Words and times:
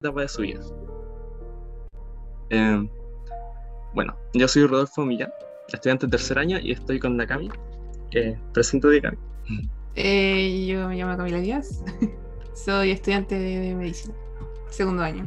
etapa 0.00 0.20
de 0.20 0.28
su 0.28 0.42
vida. 0.42 0.60
Em, 2.50 2.88
bueno, 3.94 4.14
yo 4.34 4.46
soy 4.46 4.66
Rodolfo 4.66 5.04
Millán, 5.06 5.30
estudiante 5.72 6.06
de 6.06 6.10
tercer 6.10 6.38
año 6.38 6.58
y 6.58 6.72
estoy 6.72 7.00
con 7.00 7.16
la 7.16 7.26
Cami. 7.26 7.50
Eh, 8.12 8.38
presento 8.52 8.88
de 8.88 9.00
Cami. 9.00 9.18
Eh, 9.94 10.66
yo 10.66 10.88
me 10.88 10.96
llamo 10.96 11.16
Camila 11.16 11.38
Díaz, 11.38 11.82
soy 12.54 12.90
estudiante 12.90 13.38
de 13.38 13.74
medicina, 13.74 14.14
segundo 14.68 15.02
año. 15.02 15.24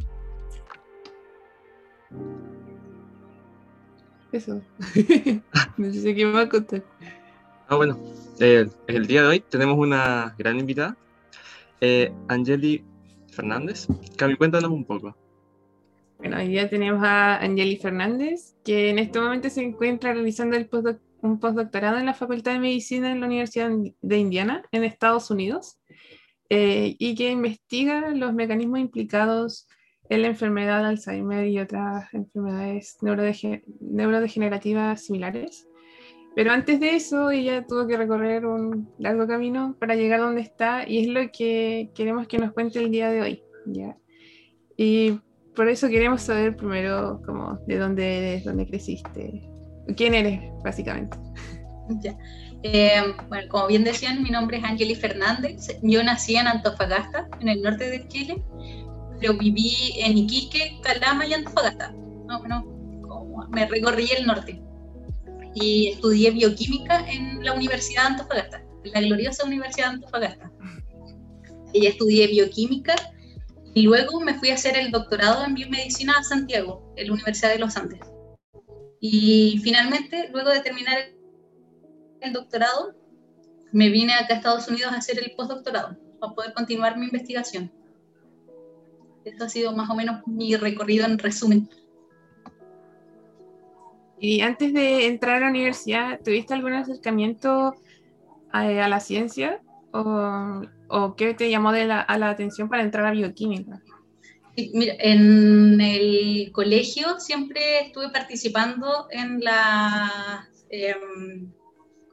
Eso. 4.31 4.62
no 5.78 5.92
sé 5.92 6.13
qué 6.13 6.26
me 6.26 6.31
va 6.31 6.42
a 6.42 6.49
contar. 6.49 6.83
Ah, 7.67 7.76
bueno, 7.76 7.97
eh, 8.40 8.70
el 8.86 9.08
día 9.08 9.24
de 9.24 9.28
hoy 9.28 9.40
tenemos 9.40 9.79
una 9.79 10.36
gran 10.38 10.60
invitada, 10.60 10.96
eh, 11.81 12.13
Angeli 12.28 12.83
Fernández. 13.32 13.88
Cami, 14.18 14.36
cuéntanos 14.36 14.72
un 14.72 14.86
poco. 14.86 15.16
Bueno, 16.20 16.38
hoy 16.38 16.50
día 16.50 16.70
tenemos 16.70 17.02
a 17.02 17.38
Angeli 17.38 17.78
Fernández, 17.78 18.54
que 18.66 18.90
en 18.90 19.00
este 19.00 19.22
momento 19.22 19.50
se 19.50 19.64
encuentra 19.64 20.14
realizando 20.14 20.58
un 21.22 21.40
postdoctorado 21.40 21.98
en 21.98 22.06
la 22.06 22.14
Facultad 22.14 22.52
de 22.52 22.60
Medicina 22.60 23.10
en 23.10 23.22
la 23.22 23.28
Universidad 23.28 23.72
de 24.02 24.18
Indiana, 24.18 24.64
en 24.73 24.84
Estados 24.84 25.32
Unidos, 25.32 25.80
eh, 26.50 26.98
y 27.00 27.16
que 27.16 27.32
investiga 27.32 28.10
los 28.10 28.34
mecanismos 28.34 28.80
implicados 28.80 29.70
en 30.09 30.23
la 30.23 30.28
enfermedad 30.28 30.82
de 30.82 30.90
Alzheimer 30.90 31.48
y 31.48 31.59
otras 31.59 32.14
enfermedades 32.14 32.98
neurodegenerativas 33.02 35.06
similares. 35.06 35.69
Pero 36.36 36.52
antes 36.52 36.80
de 36.80 36.96
eso, 36.96 37.32
ella 37.32 37.66
tuvo 37.68 37.88
que 37.88 37.98
recorrer 37.98 38.46
un 38.46 38.90
largo 38.98 39.28
camino 39.28 39.76
para 39.80 39.96
llegar 39.96 40.20
donde 40.20 40.42
está 40.42 40.88
y 40.88 41.00
es 41.00 41.08
lo 41.08 41.32
que 41.32 41.92
queremos 41.96 42.28
que 42.28 42.38
nos 42.38 42.54
cuente 42.54 42.80
el 42.80 42.92
día 42.92 43.10
de 43.10 43.22
hoy. 43.22 43.44
¿ya? 43.66 43.98
Y 44.78 45.20
por 45.56 45.68
eso 45.68 45.90
queremos 45.90 46.22
saber 46.22 46.56
primero 46.56 47.22
como 47.26 47.60
de 47.68 47.78
dónde 47.78 48.18
eres, 48.18 48.46
dónde 48.46 48.68
creciste, 48.68 49.50
quién 49.95 50.14
eres, 50.14 50.42
básicamente. 50.64 51.18
Ya. 52.03 52.16
Eh, 52.62 53.02
bueno, 53.30 53.48
como 53.50 53.66
bien 53.66 53.84
decían, 53.84 54.22
mi 54.22 54.30
nombre 54.30 54.58
es 54.58 54.64
Angeli 54.64 54.94
Fernández. 54.94 55.75
Yo 55.81 56.03
nací 56.03 56.36
en 56.36 56.46
Antofagasta, 56.46 57.28
en 57.40 57.48
el 57.50 57.64
norte 57.64 57.90
de 57.90 58.08
Chile, 58.08 58.44
pero 59.20 59.34
viví 59.40 59.73
en 59.98 60.16
Iquique, 60.20 60.80
Calama 60.84 61.25
y 61.25 61.34
Antofagasta. 61.34 61.92
No, 62.28 62.44
no, 62.48 63.48
me 63.50 63.66
recorrí 63.66 64.08
el 64.16 64.28
norte 64.28 64.62
y 65.55 65.89
estudié 65.89 66.31
bioquímica 66.31 67.05
en 67.09 67.44
la 67.44 67.53
Universidad 67.53 68.03
de 68.03 68.08
Antofagasta, 68.09 68.64
la 68.83 69.02
gloriosa 69.02 69.45
Universidad 69.45 69.88
de 69.88 69.94
Antofagasta. 69.95 70.52
Y 71.73 71.86
estudié 71.86 72.28
bioquímica 72.28 72.95
y 73.73 73.83
luego 73.83 74.19
me 74.19 74.33
fui 74.33 74.50
a 74.50 74.56
hacer 74.56 74.78
el 74.78 74.91
doctorado 74.91 75.45
en 75.45 75.53
biomedicina 75.53 76.14
a 76.17 76.23
Santiago, 76.23 76.94
en 76.95 77.08
la 77.08 77.14
Universidad 77.14 77.52
de 77.52 77.59
los 77.59 77.78
Andes. 77.78 78.00
Y 79.00 79.59
finalmente, 79.64 80.30
luego 80.31 80.50
de 80.50 80.59
terminar 80.61 80.97
el 82.22 82.34
doctorado, 82.34 82.95
me 83.72 83.89
vine 83.89 84.13
acá 84.13 84.34
a 84.34 84.38
Estados 84.38 84.67
Unidos 84.67 84.91
a 84.91 84.97
hacer 84.97 85.19
el 85.19 85.31
postdoctorado 85.36 85.97
para 86.19 86.34
poder 86.34 86.53
continuar 86.53 86.97
mi 86.97 87.06
investigación. 87.06 87.72
Esto 89.25 89.45
ha 89.45 89.50
sido 89.50 89.72
más 89.73 89.89
o 89.89 89.95
menos 89.95 90.22
mi 90.25 90.56
recorrido 90.56 91.06
en 91.06 91.19
resumen. 91.19 91.69
Y 94.20 94.42
antes 94.42 94.73
de 94.73 95.08
entrar 95.08 95.38
a 95.38 95.39
la 95.42 95.50
universidad, 95.50 96.20
¿tuviste 96.23 96.53
algún 96.53 96.73
acercamiento 96.73 97.75
a, 98.52 98.66
la 98.66 99.00
ciencia? 99.00 99.62
¿O, 99.92 100.62
¿O, 100.89 101.16
qué 101.16 101.34
te 101.34 101.50
llamó 101.50 101.72
de 101.72 101.86
la, 101.86 102.02
a 102.02 102.17
la 102.17 102.30
atención 102.30 102.67
para 102.67 102.84
entrar 102.84 103.06
a 103.06 103.12
bioquímica? 103.12 103.81
Mira, 104.73 104.95
en 105.00 105.80
el 105.80 106.52
colegio 106.52 107.20
siempre 107.20 107.80
estuve 107.86 108.09
participando 108.09 109.08
en 109.09 109.40
las, 109.40 110.66
em, 110.70 111.50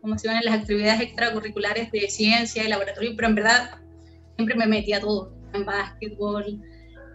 ¿cómo 0.00 0.16
se 0.16 0.28
llaman? 0.28 0.44
las 0.44 0.60
actividades 0.60 1.00
extracurriculares 1.00 1.90
de 1.90 2.08
ciencia 2.08 2.62
y 2.62 2.68
laboratorio, 2.68 3.14
pero 3.16 3.28
en 3.28 3.34
verdad 3.34 3.80
siempre 4.36 4.54
me 4.54 4.66
metía 4.66 5.00
todo, 5.00 5.32
en 5.54 5.64
básquetbol, 5.64 6.60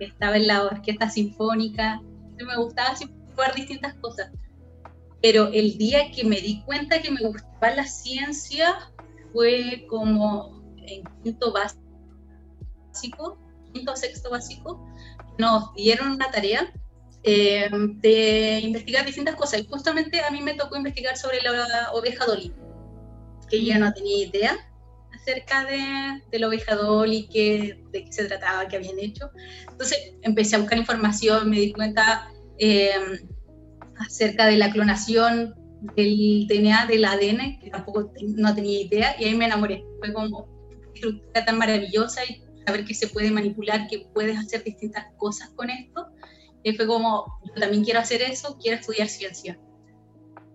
estaba 0.01 0.35
en 0.35 0.47
la 0.47 0.65
orquesta 0.65 1.09
sinfónica, 1.09 2.01
me 2.37 2.57
gustaba 2.57 2.95
jugar 3.33 3.55
distintas 3.55 3.93
cosas 3.95 4.31
pero 5.21 5.49
el 5.53 5.77
día 5.77 6.11
que 6.11 6.23
me 6.23 6.41
di 6.41 6.63
cuenta 6.63 7.01
que 7.01 7.11
me 7.11 7.21
gustaba 7.21 7.75
la 7.75 7.85
ciencia 7.85 8.91
fue 9.33 9.85
como 9.87 10.61
en 10.77 11.03
quinto 11.23 11.53
básico, 11.53 13.37
quinto 13.71 13.95
sexto 13.95 14.29
básico, 14.31 14.85
nos 15.37 15.73
dieron 15.75 16.11
una 16.11 16.29
tarea 16.31 16.73
eh, 17.23 17.69
de 17.71 18.59
investigar 18.63 19.05
distintas 19.05 19.35
cosas. 19.35 19.61
Y 19.61 19.67
justamente 19.67 20.21
a 20.21 20.31
mí 20.31 20.41
me 20.41 20.55
tocó 20.55 20.75
investigar 20.75 21.15
sobre 21.17 21.41
la 21.41 21.91
oveja 21.93 22.25
Dolly, 22.25 22.51
que 23.49 23.63
ya 23.63 23.77
no 23.77 23.93
tenía 23.93 24.25
idea 24.25 24.57
acerca 25.13 25.65
de, 25.65 26.23
de 26.31 26.39
la 26.39 26.47
oveja 26.47 26.75
Dolly, 26.75 27.27
que, 27.27 27.83
de 27.91 28.05
qué 28.05 28.11
se 28.11 28.25
trataba, 28.25 28.67
qué 28.67 28.77
habían 28.77 28.99
hecho. 28.99 29.29
Entonces 29.69 30.13
empecé 30.23 30.55
a 30.55 30.59
buscar 30.59 30.79
información, 30.79 31.49
me 31.49 31.59
di 31.59 31.73
cuenta 31.73 32.31
eh, 32.57 32.91
acerca 34.05 34.45
de 34.45 34.57
la 34.57 34.71
clonación 34.71 35.55
del 35.95 36.47
DNA, 36.47 36.85
del 36.85 37.05
ADN, 37.05 37.59
que 37.59 37.69
tampoco 37.71 38.11
no 38.37 38.53
tenía 38.53 38.81
idea, 38.81 39.15
y 39.19 39.25
ahí 39.25 39.35
me 39.35 39.45
enamoré. 39.45 39.83
Fue 39.99 40.13
como 40.13 40.47
una 41.03 41.45
tan 41.45 41.57
maravillosa 41.57 42.21
y 42.25 42.43
saber 42.65 42.85
que 42.85 42.93
se 42.93 43.07
puede 43.07 43.31
manipular, 43.31 43.87
que 43.87 44.07
puedes 44.13 44.37
hacer 44.37 44.63
distintas 44.63 45.05
cosas 45.17 45.49
con 45.55 45.69
esto. 45.69 46.07
Y 46.63 46.73
fue 46.73 46.85
como, 46.85 47.39
yo 47.43 47.61
también 47.61 47.83
quiero 47.83 47.99
hacer 47.99 48.21
eso, 48.21 48.57
quiero 48.61 48.77
estudiar 48.77 49.07
ciencia. 49.07 49.59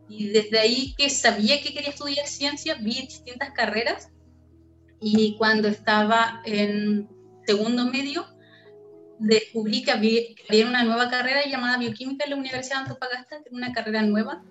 Y 0.09 0.29
desde 0.29 0.61
ahí 0.61 0.95
que 0.97 1.11
sabía 1.11 1.61
que 1.61 1.75
quería 1.75 1.91
estudiar 1.91 2.27
ciencia, 2.29 2.77
vi 2.81 3.01
distintas 3.01 3.51
carreras 3.51 4.11
y 5.01 5.37
cuando 5.37 5.69
estaba 5.69 6.43
en 6.45 7.09
segundo 7.45 7.87
medio, 7.87 8.27
descubrí 9.19 9.83
que 9.83 9.91
había, 9.91 10.23
una 10.67 10.85
nueva 10.85 11.09
carrera 11.09 11.47
llamada 11.47 11.79
bioquímica 11.79 12.25
en 12.25 12.31
la 12.31 12.37
Universidad 12.37 12.77
de 12.77 12.83
Antofagasta, 12.83 13.41
una 13.51 13.73
carrera 13.73 14.03
nueva, 14.03 14.45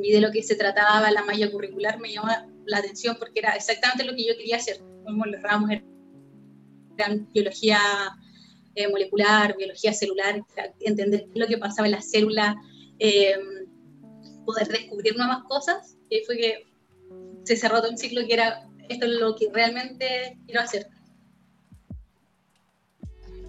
y 0.00 0.12
de 0.12 0.20
lo 0.20 0.30
que 0.30 0.42
se 0.42 0.54
trataba 0.54 1.10
la 1.10 1.24
malla 1.24 1.50
curricular 1.50 1.98
me 1.98 2.12
llamó 2.12 2.28
la 2.66 2.78
atención 2.78 3.16
porque 3.18 3.40
era 3.40 3.56
exactamente 3.56 4.04
lo 4.04 4.14
que 4.14 4.26
yo 4.26 4.36
quería 4.36 4.56
hacer. 4.56 4.78
Como 5.04 5.24
los 5.24 5.42
ramos 5.42 5.70
eran 6.96 7.28
biología 7.32 7.78
eh, 8.74 8.88
molecular, 8.88 9.56
biología 9.56 9.92
celular, 9.92 10.40
entender 10.80 11.26
lo 11.34 11.46
que 11.46 11.58
pasaba 11.58 11.86
en 11.86 11.92
la 11.92 12.02
célula, 12.02 12.56
em, 12.98 13.66
poder 14.44 14.68
descubrir 14.68 15.16
nuevas 15.16 15.42
cosas, 15.44 15.96
y 16.08 16.20
fue 16.24 16.36
que 16.36 16.66
se 17.44 17.56
cerró 17.56 17.80
todo 17.80 17.90
un 17.90 17.98
ciclo 17.98 18.26
que 18.26 18.34
era 18.34 18.68
esto 18.88 19.06
es 19.06 19.12
lo 19.12 19.34
que 19.36 19.48
realmente 19.52 20.38
quiero 20.46 20.60
hacer. 20.60 20.88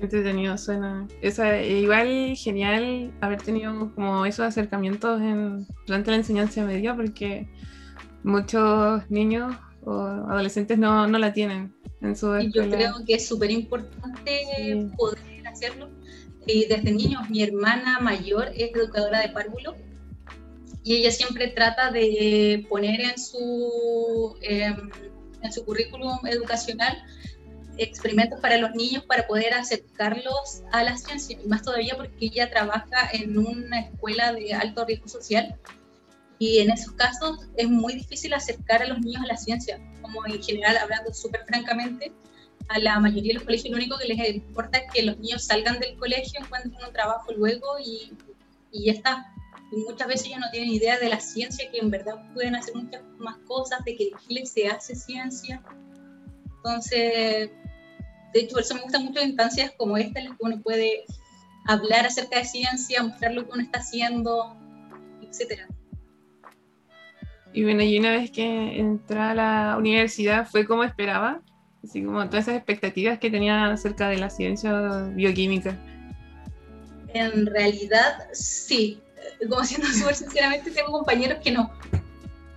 Entretenido 0.02 0.58
suena. 0.58 1.08
Esa, 1.22 1.62
igual 1.62 2.36
genial 2.38 3.12
haber 3.20 3.42
tenido 3.42 3.94
como 3.94 4.26
esos 4.26 4.46
acercamientos 4.46 5.22
en, 5.22 5.68
durante 5.86 6.12
la 6.12 6.18
enseñanza 6.18 6.64
media 6.64 6.96
porque 6.96 7.50
muchos 8.24 9.10
niños 9.10 9.56
o 9.84 10.02
adolescentes 10.02 10.78
no, 10.78 11.08
no 11.08 11.18
la 11.18 11.34
tienen 11.34 11.74
en 12.02 12.16
su 12.16 12.38
Y 12.38 12.52
yo 12.52 12.70
creo 12.70 12.94
que 13.06 13.16
es 13.16 13.28
súper 13.28 13.52
importante 13.52 14.90
poder 14.98 15.48
hacerlo. 15.48 15.90
Y 16.46 16.66
desde 16.66 16.92
niños, 16.92 17.30
mi 17.30 17.44
hermana 17.44 18.00
mayor 18.00 18.52
es 18.56 18.72
educadora 18.74 19.20
de 19.22 19.30
párvulo 19.30 19.76
y 20.84 20.96
ella 20.96 21.12
siempre 21.12 21.50
trata 21.50 21.92
de 21.92 22.66
poner 22.70 23.02
en 23.02 23.20
su, 23.20 24.36
em, 24.42 24.90
en 25.42 25.52
su 25.52 25.66
currículum 25.66 26.18
educacional 26.26 26.98
experimentos 27.80 28.40
para 28.40 28.58
los 28.58 28.72
niños 28.76 29.04
para 29.06 29.26
poder 29.28 29.54
acercarlos 29.54 30.64
a 30.72 30.84
la 30.84 30.98
ciencia, 30.98 31.40
y 31.42 31.48
más 31.48 31.62
todavía 31.62 31.96
porque 31.96 32.26
ella 32.26 32.50
trabaja 32.50 33.10
en 33.14 33.38
una 33.38 33.80
escuela 33.80 34.34
de 34.34 34.54
alto 34.54 34.86
riesgo 34.86 35.08
social 35.08 35.58
y 36.40 36.60
en 36.60 36.72
esos 36.72 36.94
casos 36.94 37.40
es 37.58 37.70
muy 37.70 37.94
difícil 37.96 38.34
acercar 38.34 38.82
a 38.82 38.88
los 38.88 39.00
niños 39.00 39.24
a 39.24 39.28
la 39.28 39.38
ciencia, 39.38 39.80
como 40.02 40.26
en 40.26 40.42
general, 40.42 40.78
hablando 40.78 41.14
súper 41.14 41.46
francamente, 41.46 42.14
a 42.70 42.80
la 42.80 43.00
mayoría 43.00 43.32
de 43.32 43.34
los 43.36 43.44
colegios 43.44 43.72
lo 43.72 43.78
único 43.78 43.98
que 43.98 44.08
les 44.08 44.36
importa 44.36 44.78
es 44.78 44.92
que 44.94 45.02
los 45.04 45.18
niños 45.20 45.44
salgan 45.44 45.80
del 45.80 45.98
colegio, 45.98 46.40
encuentren 46.40 46.74
un 46.86 46.94
trabajo 46.94 47.34
luego 47.34 47.78
y, 47.84 48.14
y 48.72 48.86
ya 48.86 48.94
está. 48.94 49.34
Y 49.72 49.78
muchas 49.78 50.08
veces 50.08 50.28
ellos 50.28 50.40
no 50.40 50.50
tienen 50.52 50.70
idea 50.70 50.98
de 50.98 51.10
la 51.10 51.20
ciencia, 51.20 51.70
que 51.72 51.80
en 51.80 51.92
verdad 51.92 52.16
pueden 52.34 52.56
hacer 52.56 52.74
muchas 52.76 53.02
más 53.18 53.38
cosas, 53.46 53.84
de 53.84 53.96
que 53.96 54.04
en 54.06 54.18
Chile 54.20 54.46
se 54.46 54.68
hace 54.68 54.96
ciencia. 54.96 55.62
Entonces, 56.58 57.50
de 58.34 58.42
hecho, 58.42 58.54
por 58.54 58.62
eso 58.62 58.76
me 58.76 58.82
gustan 58.82 59.06
mucho 59.06 59.22
instancias 59.22 59.72
como 59.78 59.98
esta 59.98 60.20
en 60.20 60.30
las 60.30 60.38
que 60.38 60.46
uno 60.46 60.62
puede 60.62 61.06
hablar 61.68 62.06
acerca 62.06 62.40
de 62.40 62.46
ciencia, 62.46 63.04
mostrar 63.04 63.34
lo 63.34 63.46
que 63.46 63.52
uno 63.54 63.62
está 63.62 63.80
haciendo, 63.80 64.56
etc. 65.22 65.62
Y 67.54 67.64
bueno, 67.64 67.82
y 67.84 67.98
una 67.98 68.12
vez 68.12 68.32
que 68.32 68.80
entré 68.80 69.20
a 69.20 69.34
la 69.34 69.76
universidad, 69.78 70.48
¿fue 70.48 70.66
como 70.66 70.84
esperaba? 70.84 71.42
Así 71.84 72.04
como 72.04 72.28
todas 72.28 72.48
esas 72.48 72.58
expectativas 72.58 73.20
que 73.20 73.32
tenía 73.32 73.72
acerca 73.72 74.10
de 74.10 74.18
la 74.18 74.30
ciencia 74.30 75.10
bioquímica. 75.16 75.78
En 77.14 77.46
realidad, 77.48 78.28
sí. 78.34 79.02
Como 79.48 79.64
siendo 79.64 79.88
súper 79.88 80.16
sinceramente, 80.16 80.72
tengo 80.72 80.92
compañeros 80.92 81.40
que 81.44 81.52
no, 81.52 81.72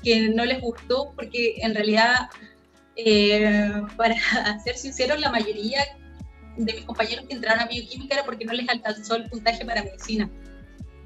que 0.02 0.28
no 0.28 0.44
les 0.44 0.60
gustó 0.60 1.12
porque 1.14 1.54
en 1.58 1.74
realidad, 1.74 2.28
eh, 2.96 3.82
para 3.96 4.14
ser 4.64 4.76
sinceros, 4.76 5.20
la 5.20 5.30
mayoría 5.30 5.80
de 6.56 6.72
mis 6.74 6.84
compañeros 6.84 7.26
que 7.26 7.34
entraron 7.34 7.60
a 7.60 7.66
bioquímica 7.66 8.14
era 8.14 8.24
porque 8.24 8.44
no 8.44 8.52
les 8.52 8.68
alcanzó 8.68 9.16
el 9.16 9.28
puntaje 9.28 9.64
para 9.64 9.82
medicina. 9.82 10.30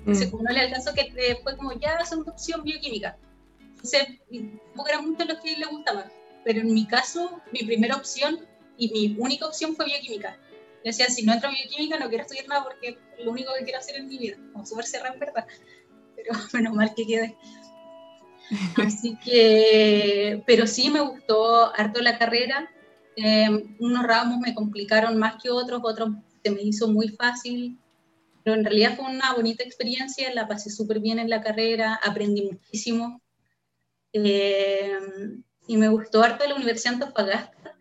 Entonces, 0.01 0.29
mm. 0.29 0.31
como 0.31 0.43
no 0.45 0.53
les 0.53 0.63
alcanzó, 0.65 0.95
que 0.95 1.39
fue 1.43 1.57
como 1.57 1.73
ya 1.79 1.97
es 1.97 2.13
una 2.13 2.31
opción 2.31 2.63
bioquímica. 2.63 3.17
Entonces, 3.61 4.07
tampoco 4.31 4.89
era 4.89 5.01
mucho 5.03 5.25
lo 5.25 5.41
que 5.41 5.57
les 5.57 5.69
gustaba. 5.69 6.07
Pero 6.45 6.61
en 6.61 6.73
mi 6.73 6.87
caso, 6.87 7.41
mi 7.53 7.61
primera 7.61 7.97
opción 7.97 8.47
y 8.79 8.91
mi 8.91 9.17
única 9.19 9.47
opción 9.47 9.75
fue 9.75 9.87
bioquímica. 9.87 10.39
Yo 10.85 10.91
decía, 10.91 11.09
si 11.09 11.25
no 11.25 11.33
entro 11.33 11.49
a 11.49 11.53
bioquímica, 11.53 11.99
no 11.99 12.09
quiero 12.09 12.23
estudiar 12.23 12.47
nada 12.49 12.65
porque 12.65 12.91
es 12.91 13.25
lo 13.25 13.33
único 13.33 13.53
que 13.59 13.65
quiero 13.65 13.79
hacer 13.79 13.97
en 13.97 14.09
mi 14.09 14.19
vida. 14.19 14.37
Como 14.53 14.65
súper 14.65 14.87
cerrado, 14.87 15.15
en 15.15 15.21
verdad. 15.21 15.47
Pero 16.15 16.31
menos 16.53 16.75
mal 16.75 16.95
que 16.95 17.07
quede. 17.07 17.37
Así 18.77 19.17
que, 19.25 20.43
pero 20.47 20.67
sí 20.67 20.91
me 20.91 21.01
gustó 21.01 21.75
harto 21.75 22.01
la 22.01 22.19
carrera. 22.19 22.71
Eh, 23.17 23.49
unos 23.79 24.05
ramos 24.05 24.39
me 24.39 24.55
complicaron 24.55 25.17
más 25.19 25.43
que 25.43 25.51
otros, 25.51 25.81
otros 25.83 26.11
se 26.45 26.51
me 26.51 26.63
hizo 26.63 26.89
muy 26.89 27.09
fácil, 27.09 27.79
pero 28.45 28.57
en 28.57 28.65
realidad 28.65 28.97
fue 28.97 29.07
una 29.07 29.33
bonita 29.35 29.65
experiencia, 29.65 30.33
la 30.35 30.47
pasé 30.47 30.71
súper 30.71 31.01
bien 31.01 31.19
en 31.19 31.31
la 31.31 31.41
carrera, 31.41 31.99
aprendí 32.03 32.43
muchísimo. 32.43 33.21
Eh, 34.13 34.93
y 35.67 35.77
me 35.77 35.89
gustó 35.89 36.23
harto 36.23 36.47
la 36.47 36.55
Universidad 36.55 36.93
de 36.93 37.05
Antofagasta 37.05 37.77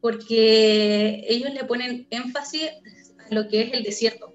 porque 0.00 1.24
ellos 1.28 1.52
le 1.52 1.64
ponen 1.64 2.06
énfasis 2.10 2.70
a 3.18 3.34
lo 3.34 3.48
que 3.48 3.62
es 3.62 3.72
el 3.72 3.82
desierto, 3.82 4.34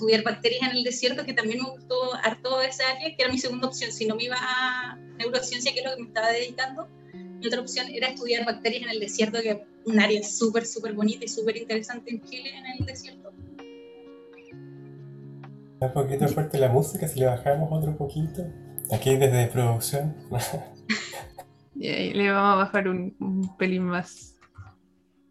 estudiar 0.00 0.22
bacterias 0.22 0.62
en 0.62 0.78
el 0.78 0.82
desierto, 0.82 1.24
que 1.26 1.34
también 1.34 1.58
me 1.62 1.70
gustó 1.70 2.14
harto 2.24 2.62
esa 2.62 2.88
área, 2.88 3.14
que 3.14 3.22
era 3.22 3.30
mi 3.30 3.38
segunda 3.38 3.68
opción. 3.68 3.92
Si 3.92 4.06
no 4.06 4.16
me 4.16 4.24
iba 4.24 4.36
a 4.38 4.96
neurociencia, 5.18 5.72
que 5.72 5.80
es 5.80 5.84
lo 5.84 5.94
que 5.94 6.02
me 6.02 6.08
estaba 6.08 6.30
dedicando, 6.30 6.88
mi 7.12 7.46
otra 7.46 7.60
opción 7.60 7.86
era 7.90 8.08
estudiar 8.08 8.46
bacterias 8.46 8.84
en 8.84 8.90
el 8.90 9.00
desierto, 9.00 9.42
que 9.42 9.50
es 9.50 9.58
un 9.84 10.00
área 10.00 10.22
súper, 10.22 10.64
súper 10.66 10.94
bonita 10.94 11.24
y 11.24 11.28
súper 11.28 11.58
interesante 11.58 12.10
en 12.10 12.22
Chile, 12.22 12.50
en 12.56 12.80
el 12.80 12.86
desierto. 12.86 13.30
Un 15.80 15.92
poquito 15.92 16.28
fuerte 16.28 16.58
la 16.58 16.68
música, 16.68 17.06
si 17.06 17.20
le 17.20 17.26
bajamos 17.26 17.68
otro 17.70 17.96
poquito. 17.96 18.46
Aquí 18.92 19.16
desde 19.16 19.46
producción. 19.46 20.16
y 21.74 21.88
ahí 21.88 22.12
le 22.12 22.30
vamos 22.30 22.54
a 22.54 22.64
bajar 22.64 22.88
un, 22.88 23.54
pelín 23.58 23.84
más. 23.84 24.29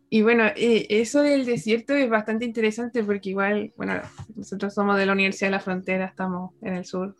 Y 0.10 0.24
bueno, 0.24 0.46
eh, 0.56 0.88
eso 0.90 1.22
del 1.22 1.46
desierto 1.46 1.94
es 1.94 2.10
bastante 2.10 2.44
interesante 2.44 3.04
porque 3.04 3.30
igual, 3.30 3.74
bueno, 3.78 4.02
nosotros 4.36 4.74
somos 4.74 4.98
de 4.98 5.06
la 5.06 5.14
Universidad 5.14 5.50
de 5.50 5.52
la 5.52 5.60
Frontera, 5.60 6.06
estamos 6.06 6.52
en 6.62 6.76
el 6.76 6.86
sur. 6.86 7.16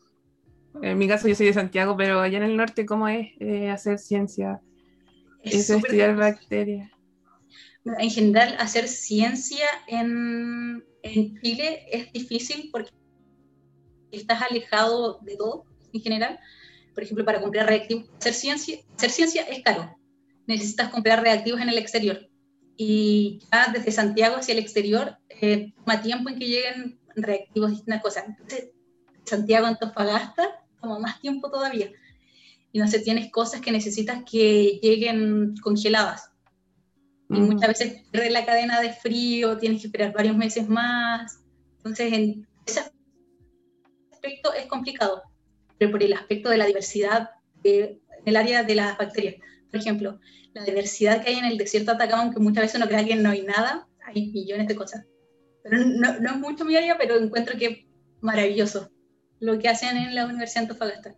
En 0.82 0.98
mi 0.98 1.08
caso 1.08 1.28
yo 1.28 1.36
soy 1.36 1.48
de 1.48 1.54
Santiago, 1.54 1.96
pero 1.96 2.20
allá 2.20 2.38
en 2.38 2.46
el 2.46 2.58
norte, 2.58 2.86
¿cómo 2.86 3.08
es 3.08 3.30
eh, 3.40 3.70
hacer 3.70 4.00
ciencia? 4.00 4.62
Es, 5.44 5.70
estudiar 5.70 6.16
bacterias. 6.16 6.90
En 8.00 8.10
general, 8.10 8.56
hacer 8.60 8.88
ciencia 8.88 9.66
en, 9.88 10.84
en 11.04 11.40
Chile 11.42 11.86
es 11.92 12.12
difícil 12.12 12.70
porque 12.72 12.92
estás 14.12 14.42
alejado 14.42 15.20
de 15.22 15.38
todo 15.38 15.66
en 15.94 16.02
general. 16.02 16.40
Por 16.94 17.04
ejemplo, 17.04 17.24
para 17.24 17.42
comprar 17.42 17.68
reactivos, 17.68 18.10
hacer 18.18 18.34
ciencia, 18.34 18.80
hacer 18.96 19.12
ciencia 19.12 19.44
es 19.44 19.64
caro. 19.64 19.96
Necesitas 20.48 20.90
comprar 20.90 21.22
reactivos 21.22 21.62
en 21.62 21.70
el 21.70 21.78
exterior. 21.78 22.29
Y 22.82 23.42
ya 23.52 23.74
desde 23.74 23.92
Santiago 23.92 24.38
hacia 24.38 24.54
el 24.54 24.60
exterior 24.60 25.18
eh, 25.30 25.74
toma 25.76 26.02
tiempo 26.02 26.30
en 26.30 26.40
que 26.40 26.48
lleguen 26.48 26.98
reactivos 27.14 27.72
y 27.72 27.74
distintas 27.74 28.02
cosas. 28.02 28.24
Entonces, 28.26 28.70
Santiago 29.26 29.68
Antofagasta 29.68 30.64
toma 30.80 30.98
más 30.98 31.20
tiempo 31.20 31.52
todavía. 31.52 31.92
Y 32.72 32.80
no 32.80 32.88
sé, 32.88 33.00
tienes 33.00 33.34
cosas 33.34 33.60
que 33.60 33.74
necesitas 33.74 34.24
que 34.24 34.80
lleguen 34.82 35.56
congeladas. 35.62 36.32
Y 37.30 37.42
muchas 37.42 37.68
veces 37.68 38.04
pierdes 38.12 38.32
la 38.32 38.46
cadena 38.46 38.80
de 38.80 38.94
frío, 38.94 39.58
tienes 39.58 39.82
que 39.82 39.88
esperar 39.88 40.14
varios 40.14 40.38
meses 40.38 40.70
más. 40.70 41.42
Entonces, 41.80 42.14
en 42.14 42.48
ese 42.66 42.90
aspecto 44.10 44.54
es 44.54 44.68
complicado, 44.68 45.24
pero 45.78 45.92
por 45.92 46.02
el 46.02 46.14
aspecto 46.14 46.50
de 46.50 46.56
la 46.56 46.66
diversidad 46.66 47.32
en 47.62 48.00
el 48.24 48.38
área 48.38 48.64
de 48.64 48.76
las 48.76 48.98
bacterias. 48.98 49.36
Por 49.72 49.80
ejemplo, 49.80 50.20
la 50.54 50.64
diversidad 50.64 51.24
que 51.24 51.30
hay 51.30 51.36
en 51.36 51.46
el 51.46 51.58
desierto 51.58 51.92
de 51.92 51.96
Atacama, 51.96 52.24
aunque 52.24 52.40
muchas 52.40 52.64
veces 52.64 52.78
uno 52.78 52.88
crea 52.88 53.06
que 53.06 53.16
no 53.16 53.30
hay 53.30 53.44
nada, 53.44 53.88
hay 54.06 54.32
millones 54.32 54.68
de 54.68 54.76
cosas. 54.76 55.06
Pero 55.64 55.78
no, 55.86 56.20
no 56.20 56.30
es 56.32 56.38
mucho 56.38 56.66
mi 56.66 56.76
área, 56.76 56.98
pero 56.98 57.18
encuentro 57.18 57.58
que 57.58 57.66
es 57.66 57.78
maravilloso 58.22 58.90
lo 59.40 59.58
que 59.60 59.70
hacen 59.70 59.98
en 59.98 60.16
la 60.16 60.26
Universidad 60.26 60.62
de 60.62 60.68
Antofagasta. 60.68 61.16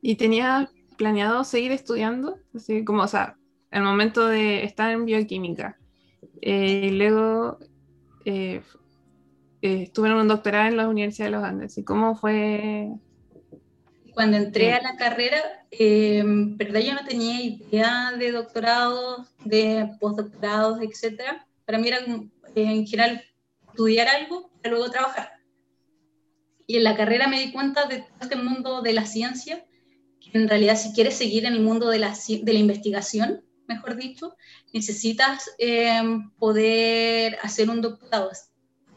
¿Y 0.00 0.16
tenía 0.16 0.70
planeado 0.96 1.44
seguir 1.44 1.72
estudiando? 1.72 2.38
Así 2.54 2.84
como, 2.84 3.02
o 3.02 3.08
sea, 3.08 3.36
el 3.70 3.82
momento 3.82 4.26
de 4.26 4.64
estar 4.64 4.90
en 4.90 5.04
bioquímica. 5.04 5.78
Eh, 6.40 6.90
luego 6.92 7.58
eh, 8.24 8.62
eh, 9.62 9.82
estuve 9.82 10.08
en 10.08 10.14
un 10.14 10.28
doctorado 10.28 10.68
en 10.68 10.76
la 10.76 10.88
Universidad 10.88 11.26
de 11.26 11.32
los 11.32 11.44
Andes. 11.44 11.78
¿Y 11.78 11.84
cómo 11.84 12.16
fue? 12.16 12.90
Cuando 14.18 14.36
entré 14.36 14.72
a 14.72 14.82
la 14.82 14.96
carrera, 14.96 15.64
eh, 15.70 16.24
verdad 16.24 16.80
yo 16.80 16.92
no 16.92 17.04
tenía 17.06 17.40
idea 17.40 18.10
de 18.18 18.32
doctorados, 18.32 19.28
de 19.44 19.92
postdoctorados, 20.00 20.80
etc. 20.82 21.22
Para 21.64 21.78
mí 21.78 21.86
era 21.86 21.98
en 22.56 22.84
general 22.84 23.24
estudiar 23.68 24.08
algo 24.08 24.50
para 24.60 24.74
luego 24.74 24.90
trabajar. 24.90 25.34
Y 26.66 26.78
en 26.78 26.82
la 26.82 26.96
carrera 26.96 27.28
me 27.28 27.38
di 27.38 27.52
cuenta 27.52 27.86
de 27.86 27.98
todo 27.98 28.18
este 28.22 28.34
mundo 28.34 28.82
de 28.82 28.92
la 28.92 29.06
ciencia, 29.06 29.64
que 30.18 30.36
en 30.36 30.48
realidad 30.48 30.76
si 30.76 30.92
quieres 30.92 31.14
seguir 31.14 31.46
en 31.46 31.52
el 31.52 31.60
mundo 31.60 31.88
de 31.88 32.00
la, 32.00 32.12
de 32.12 32.52
la 32.52 32.58
investigación, 32.58 33.44
mejor 33.68 33.94
dicho, 33.94 34.34
necesitas 34.72 35.48
eh, 35.58 36.02
poder 36.40 37.38
hacer 37.44 37.70
un 37.70 37.82
doctorado, 37.82 38.32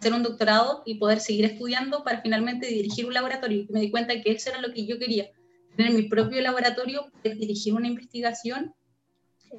hacer 0.01 0.13
un 0.13 0.23
doctorado 0.23 0.81
y 0.83 0.95
poder 0.95 1.19
seguir 1.19 1.45
estudiando 1.45 2.03
para 2.03 2.21
finalmente 2.21 2.65
dirigir 2.65 3.05
un 3.05 3.13
laboratorio. 3.13 3.67
Me 3.69 3.81
di 3.81 3.91
cuenta 3.91 4.19
que 4.19 4.31
eso 4.31 4.49
era 4.49 4.59
lo 4.59 4.73
que 4.73 4.87
yo 4.87 4.97
quería, 4.97 5.29
tener 5.77 5.93
mi 5.93 6.03
propio 6.03 6.41
laboratorio, 6.41 7.11
dirigir 7.23 7.75
una 7.75 7.87
investigación 7.87 8.73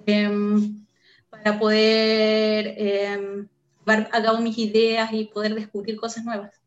em, 0.04 0.84
para 1.30 1.60
poder 1.60 2.74
eh, 2.76 3.46
llevar 3.86 4.10
a 4.12 4.22
cabo 4.22 4.40
mis 4.40 4.58
ideas 4.58 5.12
y 5.12 5.26
poder 5.26 5.54
descubrir 5.54 5.94
cosas 5.94 6.24
nuevas. 6.24 6.60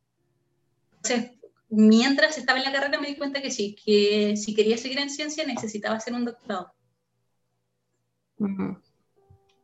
Entonces, 1.03 1.31
mientras 1.69 2.37
estaba 2.37 2.59
en 2.59 2.65
la 2.65 2.71
carrera 2.71 3.01
me 3.01 3.09
di 3.09 3.17
cuenta 3.17 3.41
que 3.41 3.51
sí, 3.51 3.75
que 3.75 4.37
si 4.37 4.55
quería 4.55 4.77
seguir 4.77 4.99
en 4.99 5.09
ciencia 5.09 5.45
necesitaba 5.45 5.97
hacer 5.97 6.13
un 6.13 6.23
doctorado. 6.23 6.71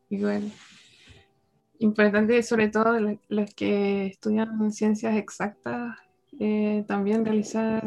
Igual 0.09 0.51
importante, 1.81 2.41
sobre 2.43 2.69
todo 2.69 2.97
los 3.27 3.53
que 3.55 4.05
estudian 4.07 4.71
ciencias 4.71 5.17
exactas, 5.17 5.97
eh, 6.39 6.83
también 6.87 7.25
realizar 7.25 7.83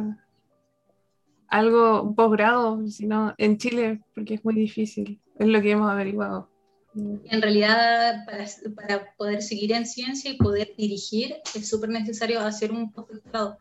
algo, 1.49 2.03
un 2.03 2.15
posgrado, 2.15 2.87
sino 2.89 3.35
en 3.39 3.57
Chile, 3.57 4.01
porque 4.15 4.35
es 4.35 4.45
muy 4.45 4.55
difícil, 4.55 5.21
es 5.39 5.47
lo 5.47 5.63
que 5.63 5.71
hemos 5.71 5.91
averiguado. 5.91 6.51
En 6.97 7.43
realidad, 7.43 8.25
para, 8.25 8.47
para 8.75 9.15
poder 9.17 9.43
seguir 9.43 9.73
en 9.73 9.87
ciencia 9.87 10.31
y 10.31 10.37
poder 10.37 10.75
dirigir, 10.77 11.37
es 11.55 11.69
súper 11.69 11.91
necesario 11.91 12.41
hacer 12.41 12.71
un 12.73 12.93
posgrado. 12.93 13.59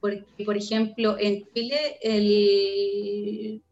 Porque, 0.00 0.44
por 0.44 0.56
ejemplo, 0.56 1.16
en 1.18 1.44
Chile, 1.52 1.98
el, 2.02 3.62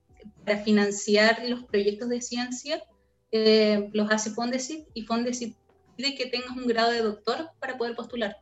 para 0.44 0.58
financiar 0.58 1.48
los 1.48 1.64
proyectos 1.64 2.08
de 2.08 2.20
ciencia, 2.20 2.82
eh, 3.30 3.88
los 3.92 4.10
hace 4.10 4.30
Fondesit 4.30 4.86
y 4.94 5.02
Fondesit 5.02 5.56
de 5.98 6.14
que 6.14 6.26
tengas 6.26 6.56
un 6.56 6.66
grado 6.66 6.90
de 6.90 7.02
doctor 7.02 7.50
para 7.60 7.76
poder 7.76 7.94
postular. 7.94 8.36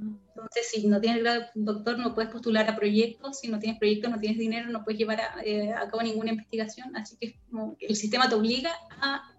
Entonces, 0.00 0.68
si 0.70 0.86
no 0.86 1.00
tienes 1.00 1.22
grado 1.22 1.40
de 1.40 1.46
doctor, 1.54 1.98
no 1.98 2.14
puedes 2.14 2.30
postular 2.30 2.68
a 2.70 2.76
proyectos. 2.76 3.40
Si 3.40 3.48
no 3.48 3.58
tienes 3.58 3.78
proyectos, 3.78 4.10
no 4.10 4.20
tienes 4.20 4.38
dinero, 4.38 4.70
no 4.70 4.84
puedes 4.84 4.98
llevar 4.98 5.20
a, 5.20 5.42
eh, 5.44 5.74
cabo 5.90 6.02
ninguna 6.02 6.30
investigación. 6.30 6.96
Así 6.96 7.16
que 7.16 7.38
el 7.80 7.96
sistema 7.96 8.28
te 8.28 8.36
obliga 8.36 8.70
a, 9.00 9.34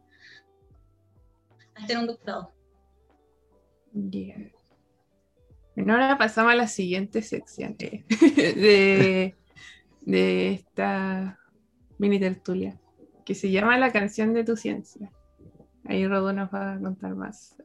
hacer 1.75 1.98
un 1.98 2.08
doctorado. 2.08 2.51
Bien. 3.93 4.51
Bueno, 5.75 5.93
ahora 5.93 6.17
pasamos 6.17 6.51
a 6.51 6.55
la 6.55 6.67
siguiente 6.67 7.22
sección 7.22 7.77
de, 7.77 9.36
de 10.01 10.51
esta 10.51 11.39
mini 11.98 12.19
tertulia, 12.19 12.77
que 13.24 13.34
se 13.34 13.50
llama 13.50 13.77
La 13.77 13.93
canción 13.93 14.34
de 14.34 14.43
tu 14.43 14.58
ciencia. 14.58 15.10
Ahí 15.89 16.08
Rodo 16.08 16.31
nos 16.34 16.53
va 16.53 16.75
a 16.75 16.79
contar 16.79 17.15
más. 17.15 17.55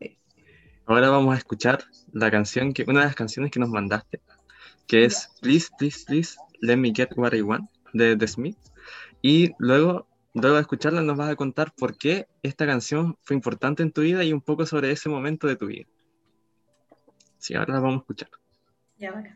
Ahora 0.87 1.11
vamos 1.11 1.35
a 1.35 1.39
escuchar 1.39 1.85
la 2.13 2.31
canción, 2.31 2.73
que, 2.73 2.85
una 2.89 3.01
de 3.01 3.07
las 3.07 3.15
canciones 3.15 3.51
que 3.51 3.61
nos 3.61 3.69
mandaste, 3.69 4.23
que 4.87 5.05
es 5.05 5.29
Please, 5.43 5.69
Please, 5.79 6.05
Please, 6.07 6.37
Let 6.63 6.79
Me 6.79 6.93
Get 6.95 7.11
What 7.17 7.35
I 7.35 7.43
Want, 7.43 7.71
de 7.93 8.17
The 8.17 8.27
Smith. 8.27 8.57
Y 9.21 9.51
luego 9.59 10.09
luego 10.33 10.57
de 10.57 10.63
escucharla 10.63 11.03
nos 11.03 11.19
vas 11.19 11.31
a 11.31 11.37
contar 11.37 11.75
por 11.77 11.99
qué 11.99 12.27
esta 12.43 12.67
canción 12.67 13.19
fue 13.21 13.37
importante 13.37 13.83
en 13.83 13.93
tu 13.93 14.01
vida 14.01 14.25
y 14.25 14.33
un 14.33 14.41
poco 14.41 14.65
sobre 14.65 14.91
ese 14.91 15.11
momento 15.11 15.47
de 15.47 15.57
tu 15.57 15.67
vida. 15.67 15.85
Sí, 17.37 17.55
ahora 17.55 17.75
la 17.75 17.81
vamos 17.81 17.97
a 17.97 18.01
escuchar. 18.01 18.31
Ya, 18.97 19.13
bueno. 19.13 19.29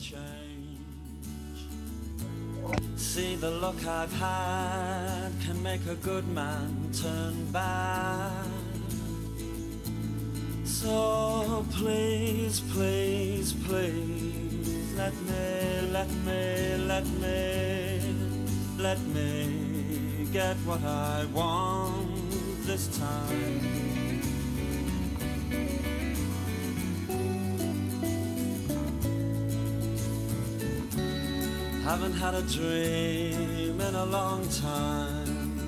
Change. 0.00 1.60
See 2.96 3.36
the 3.36 3.50
luck 3.50 3.86
I've 3.86 4.12
had 4.12 5.30
can 5.44 5.62
make 5.62 5.84
a 5.86 5.94
good 5.96 6.26
man 6.28 6.90
turn 6.92 7.44
bad. 7.52 8.46
So 10.64 11.66
please, 11.72 12.60
please, 12.72 13.52
please, 13.52 14.94
let 14.96 15.14
me, 15.28 15.90
let 15.92 16.10
me, 16.26 16.76
let 16.92 17.06
me, 17.22 18.00
let 18.78 19.00
me 19.14 20.26
get 20.32 20.56
what 20.68 20.82
I 20.82 21.26
want 21.34 22.30
this 22.64 22.86
time. 22.98 23.79
Haven't 31.90 32.12
had 32.12 32.34
a 32.34 32.42
dream 32.42 33.80
in 33.80 33.94
a 33.96 34.04
long 34.04 34.46
time. 34.48 35.58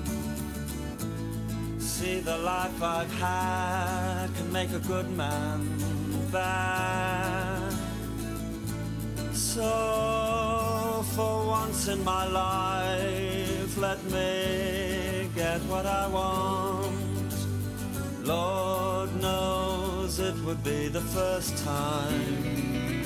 See, 1.79 2.21
the 2.21 2.37
life 2.37 2.81
I've 2.81 3.13
had 3.19 4.29
can 4.33 4.49
make 4.53 4.71
a 4.71 4.79
good 4.79 5.09
man 5.17 5.59
bad. 6.31 7.73
So, 9.33 11.03
for 11.13 11.45
once 11.45 11.89
in 11.89 12.01
my 12.05 12.25
life, 12.25 13.77
let 13.77 14.01
me 14.05 15.27
get 15.35 15.59
what 15.63 15.85
I 15.85 16.07
want. 16.07 17.33
Lord 18.23 19.09
knows 19.21 20.19
it 20.19 20.37
would 20.45 20.63
be 20.63 20.87
the 20.87 21.01
first 21.01 21.57
time. 21.65 23.02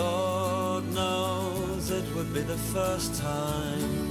Lord 0.00 0.94
knows 0.94 1.90
it 1.90 2.14
would 2.14 2.32
be 2.32 2.40
the 2.40 2.56
first 2.56 3.20
time. 3.20 4.09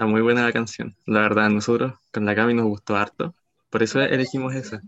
Está 0.00 0.08
muy 0.08 0.22
buena 0.22 0.46
la 0.46 0.52
canción. 0.52 0.96
La 1.04 1.20
verdad, 1.20 1.44
a 1.44 1.48
nosotros 1.50 1.92
con 2.10 2.24
la 2.24 2.34
Cami 2.34 2.54
nos 2.54 2.64
gustó 2.64 2.96
harto. 2.96 3.34
Por 3.68 3.82
eso 3.82 4.00
elegimos 4.00 4.54
esa. 4.54 4.80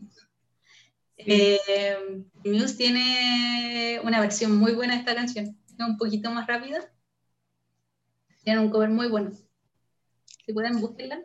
Eh, 1.18 2.24
Muse 2.42 2.76
tiene 2.78 4.00
una 4.02 4.22
versión 4.22 4.56
muy 4.56 4.74
buena 4.74 4.94
de 4.94 5.00
esta 5.00 5.14
canción. 5.14 5.54
Es 5.66 5.86
un 5.86 5.98
poquito 5.98 6.30
más 6.30 6.46
rápida. 6.46 6.90
Tiene 8.42 8.60
un 8.60 8.70
cover 8.70 8.88
muy 8.88 9.10
bueno. 9.10 9.32
Si 10.46 10.52
pueden, 10.54 10.80
búsquenla. 10.80 11.20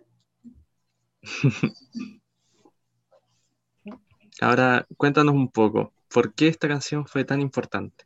Ahora, 4.42 4.86
cuéntanos 4.98 5.34
un 5.34 5.50
poco, 5.50 5.94
¿por 6.10 6.34
qué 6.34 6.50
esta 6.50 6.68
canción 6.68 7.08
fue 7.08 7.24
tan 7.24 7.40
importante? 7.40 8.04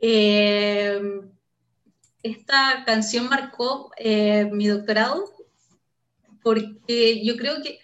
Eh, 0.00 1.00
esta 2.22 2.84
canción 2.86 3.28
marcó 3.28 3.90
eh, 3.96 4.48
mi 4.52 4.68
doctorado 4.68 5.24
porque 6.42 7.24
yo 7.24 7.36
creo 7.36 7.62
que 7.62 7.80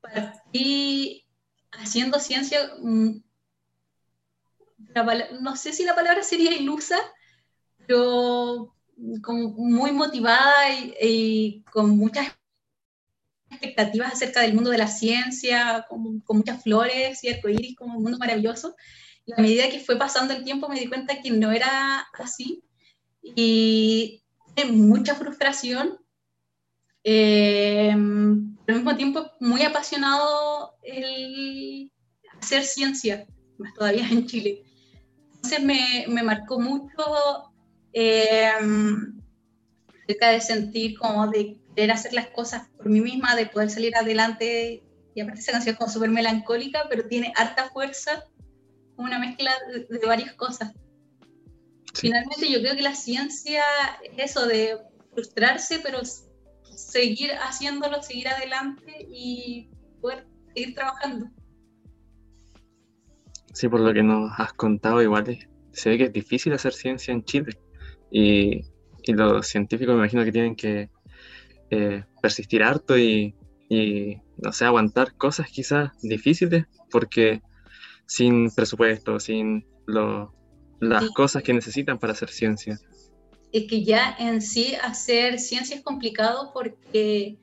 partí 0.00 1.24
haciendo 1.72 2.18
ciencia, 2.20 2.72
mm, 2.80 3.22
no 5.40 5.56
sé 5.56 5.72
si 5.72 5.84
la 5.84 5.94
palabra 5.94 6.22
sería 6.22 6.52
ilusa, 6.52 6.98
pero 7.86 8.74
como 9.22 9.50
muy 9.50 9.92
motivada 9.92 10.54
y, 11.00 11.62
con 11.72 11.90
muchas 11.96 12.36
expectativas 13.50 14.12
acerca 14.12 14.40
del 14.42 14.54
mundo 14.54 14.70
de 14.70 14.78
la 14.78 14.88
ciencia, 14.88 15.86
con, 15.88 16.20
con 16.20 16.38
muchas 16.38 16.62
flores 16.62 17.22
y 17.22 17.28
arcoíris, 17.28 17.76
como 17.76 17.96
un 17.96 18.02
mundo 18.02 18.18
maravilloso. 18.18 18.76
Y 19.24 19.32
a 19.32 19.42
medida 19.42 19.68
que 19.70 19.80
fue 19.80 19.98
pasando 19.98 20.34
el 20.34 20.44
tiempo 20.44 20.68
me 20.68 20.80
di 20.80 20.88
cuenta 20.88 21.20
que 21.20 21.30
no 21.30 21.52
era 21.52 22.06
así 22.14 22.62
y 23.22 24.22
mucha 24.66 25.14
frustración, 25.14 25.98
eh, 27.04 27.94
pero 28.66 28.78
al 28.78 28.84
mismo 28.84 28.96
tiempo 28.96 29.30
muy 29.40 29.62
apasionado 29.62 30.74
el 30.82 31.90
hacer 32.40 32.64
ciencia, 32.64 33.26
más 33.58 33.72
todavía 33.74 34.08
en 34.08 34.26
Chile. 34.26 34.64
Entonces 35.36 35.62
me, 35.62 36.06
me 36.08 36.22
marcó 36.22 36.58
mucho 36.60 37.52
eh, 37.92 38.50
acerca 40.04 40.30
de 40.30 40.40
sentir 40.40 40.98
como 40.98 41.28
de 41.28 41.60
querer 41.74 41.92
hacer 41.92 42.12
las 42.12 42.28
cosas 42.28 42.68
por 42.76 42.88
mí 42.88 43.00
misma, 43.00 43.36
de 43.36 43.46
poder 43.46 43.70
salir 43.70 43.96
adelante. 43.96 44.82
Y 45.14 45.20
aparte 45.20 45.40
esa 45.40 45.52
canción 45.52 45.74
es 45.74 45.78
como 45.78 45.90
súper 45.90 46.10
melancólica, 46.10 46.86
pero 46.88 47.08
tiene 47.08 47.32
harta 47.36 47.70
fuerza, 47.70 48.24
una 48.96 49.18
mezcla 49.18 49.52
de, 49.72 49.98
de 49.98 50.06
varias 50.06 50.34
cosas. 50.34 50.72
Sí. 51.98 52.06
Finalmente 52.08 52.48
yo 52.48 52.60
creo 52.60 52.76
que 52.76 52.82
la 52.82 52.94
ciencia 52.94 53.64
es 54.04 54.30
eso 54.30 54.46
de 54.46 54.78
frustrarse, 55.12 55.80
pero 55.82 55.98
seguir 56.76 57.32
haciéndolo, 57.32 58.00
seguir 58.02 58.28
adelante 58.28 59.06
y 59.10 59.68
poder 60.00 60.28
seguir 60.54 60.74
trabajando. 60.76 61.26
Sí, 63.52 63.68
por 63.68 63.80
lo 63.80 63.92
que 63.92 64.04
nos 64.04 64.30
has 64.38 64.52
contado, 64.52 65.02
igual 65.02 65.28
es- 65.28 65.48
se 65.72 65.90
ve 65.90 65.98
que 65.98 66.04
es 66.04 66.12
difícil 66.12 66.52
hacer 66.52 66.72
ciencia 66.72 67.12
en 67.12 67.24
Chile. 67.24 67.58
Y, 68.12 68.60
y 69.02 69.12
los 69.12 69.48
científicos 69.48 69.94
me 69.94 70.02
imagino 70.02 70.24
que 70.24 70.32
tienen 70.32 70.54
que 70.54 70.88
eh, 71.70 72.04
persistir 72.22 72.62
harto 72.62 72.96
y, 72.96 73.34
y, 73.68 74.16
no 74.36 74.52
sé, 74.52 74.64
aguantar 74.66 75.16
cosas 75.16 75.50
quizás 75.50 75.90
difíciles, 76.00 76.64
porque 76.92 77.42
sin 78.06 78.50
presupuesto, 78.54 79.18
sin 79.18 79.66
lo- 79.86 80.32
las 80.80 81.04
Sí. 81.04 81.12
cosas 81.14 81.42
que 81.42 81.52
necesitan 81.52 81.98
para 81.98 82.12
hacer 82.12 82.30
ciencia. 82.30 82.78
Es 83.52 83.64
que 83.68 83.82
ya 83.82 84.14
en 84.18 84.40
sí 84.42 84.74
hacer 84.82 85.38
ciencia 85.38 85.76
es 85.76 85.82
complicado 85.82 86.50
porque, 86.52 87.38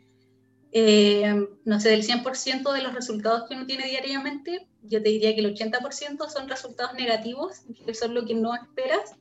eh, 0.71 1.47
no 1.65 1.79
sé, 1.79 1.89
del 1.89 2.03
100% 2.03 2.71
de 2.73 2.81
los 2.83 2.93
resultados 2.93 3.49
que 3.49 3.55
uno 3.55 3.65
tiene 3.65 3.87
diariamente, 3.87 4.67
yo 4.83 5.01
te 5.01 5.09
diría 5.09 5.33
que 5.33 5.41
el 5.41 5.47
80% 5.47 6.29
son 6.29 6.47
resultados 6.47 6.93
negativos, 6.93 7.61
que 7.85 7.93
son 7.93 8.13
lo 8.13 8.25
que 8.25 8.35
no 8.35 8.53
esperas, 8.53 9.15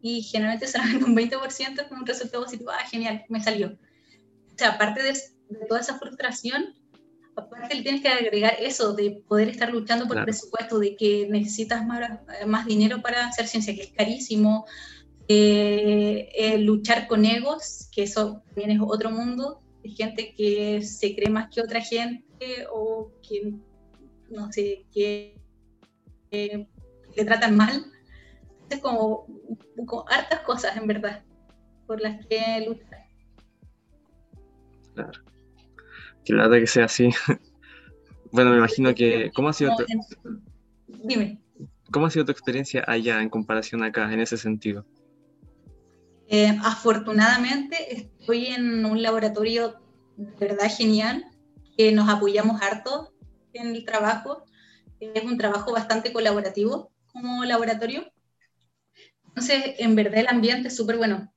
y 0.00 0.22
generalmente 0.22 0.66
solamente 0.68 1.04
un 1.04 1.14
20% 1.14 1.82
es 1.82 1.90
un 1.90 2.06
resultado 2.06 2.44
positivo, 2.44 2.70
ah, 2.70 2.86
genial, 2.90 3.24
me 3.28 3.42
salió. 3.42 3.68
O 3.68 4.58
sea, 4.58 4.70
aparte 4.70 5.02
de, 5.02 5.12
de 5.12 5.66
toda 5.68 5.80
esa 5.80 5.98
frustración, 5.98 6.74
aparte 7.36 7.74
le 7.74 7.82
tienes 7.82 8.02
que 8.02 8.08
agregar 8.08 8.56
eso 8.60 8.94
de 8.94 9.22
poder 9.26 9.48
estar 9.48 9.70
luchando 9.70 10.04
por 10.06 10.14
Claro. 10.16 10.26
presupuesto, 10.26 10.78
de 10.78 10.96
que 10.96 11.26
necesitas 11.30 11.86
más, 11.86 12.20
más 12.46 12.66
dinero 12.66 13.00
para 13.02 13.26
hacer 13.26 13.46
ciencia, 13.46 13.74
que 13.74 13.82
es 13.82 13.92
carísimo, 13.92 14.66
eh, 15.28 16.28
eh, 16.34 16.58
luchar 16.58 17.06
con 17.06 17.24
egos, 17.24 17.88
que 17.92 18.02
eso 18.02 18.42
también 18.46 18.72
es 18.72 18.80
otro 18.82 19.10
mundo, 19.10 19.60
de 19.82 19.90
gente 19.90 20.34
que 20.36 20.82
se 20.82 21.14
cree 21.14 21.30
más 21.30 21.48
que 21.50 21.60
otra 21.60 21.80
gente 21.80 22.66
o 22.72 23.12
que, 23.26 23.54
no 24.30 24.52
sé, 24.52 24.84
que, 24.92 25.36
que 26.30 26.68
le 27.16 27.24
tratan 27.24 27.56
mal. 27.56 27.84
Es 28.68 28.80
como, 28.80 29.26
como 29.86 30.04
hartas 30.08 30.40
cosas, 30.40 30.76
en 30.76 30.86
verdad, 30.86 31.22
por 31.86 32.00
las 32.00 32.24
que 32.26 32.64
luchar. 32.66 33.06
Claro. 34.94 35.31
Que 36.24 36.32
la 36.34 36.44
verdad 36.44 36.60
que 36.60 36.66
sea 36.66 36.84
así. 36.86 37.10
Bueno, 38.34 38.50
me 38.50 38.56
imagino 38.56 38.94
que. 38.94 39.30
¿Cómo 39.34 39.50
ha 39.50 39.52
sido 39.52 39.72
Como 39.72 39.84
tu, 39.84 39.92
en- 39.92 40.42
Dime. 41.04 41.38
¿cómo 41.90 42.06
ha 42.06 42.10
sido 42.10 42.24
tu 42.24 42.32
experiencia 42.32 42.82
allá 42.86 43.20
en 43.20 43.28
comparación 43.28 43.82
acá, 43.82 44.10
en 44.10 44.20
ese 44.20 44.38
sentido? 44.38 44.86
Eh, 46.28 46.56
afortunadamente 46.62 47.94
estoy 47.94 48.46
en 48.46 48.86
un 48.86 49.02
laboratorio 49.02 49.74
de 50.16 50.46
verdad 50.48 50.70
genial, 50.74 51.26
que 51.76 51.92
nos 51.92 52.08
apoyamos 52.08 52.62
harto 52.62 53.12
en 53.52 53.74
el 53.76 53.84
trabajo. 53.84 54.44
Es 54.98 55.22
un 55.24 55.36
trabajo 55.36 55.72
bastante 55.72 56.10
colaborativo 56.12 56.90
como 57.12 57.44
laboratorio. 57.44 58.10
Entonces, 59.28 59.74
en 59.78 59.94
verdad 59.94 60.20
el 60.20 60.28
ambiente 60.28 60.68
es 60.68 60.76
súper 60.76 60.96
bueno. 60.96 61.31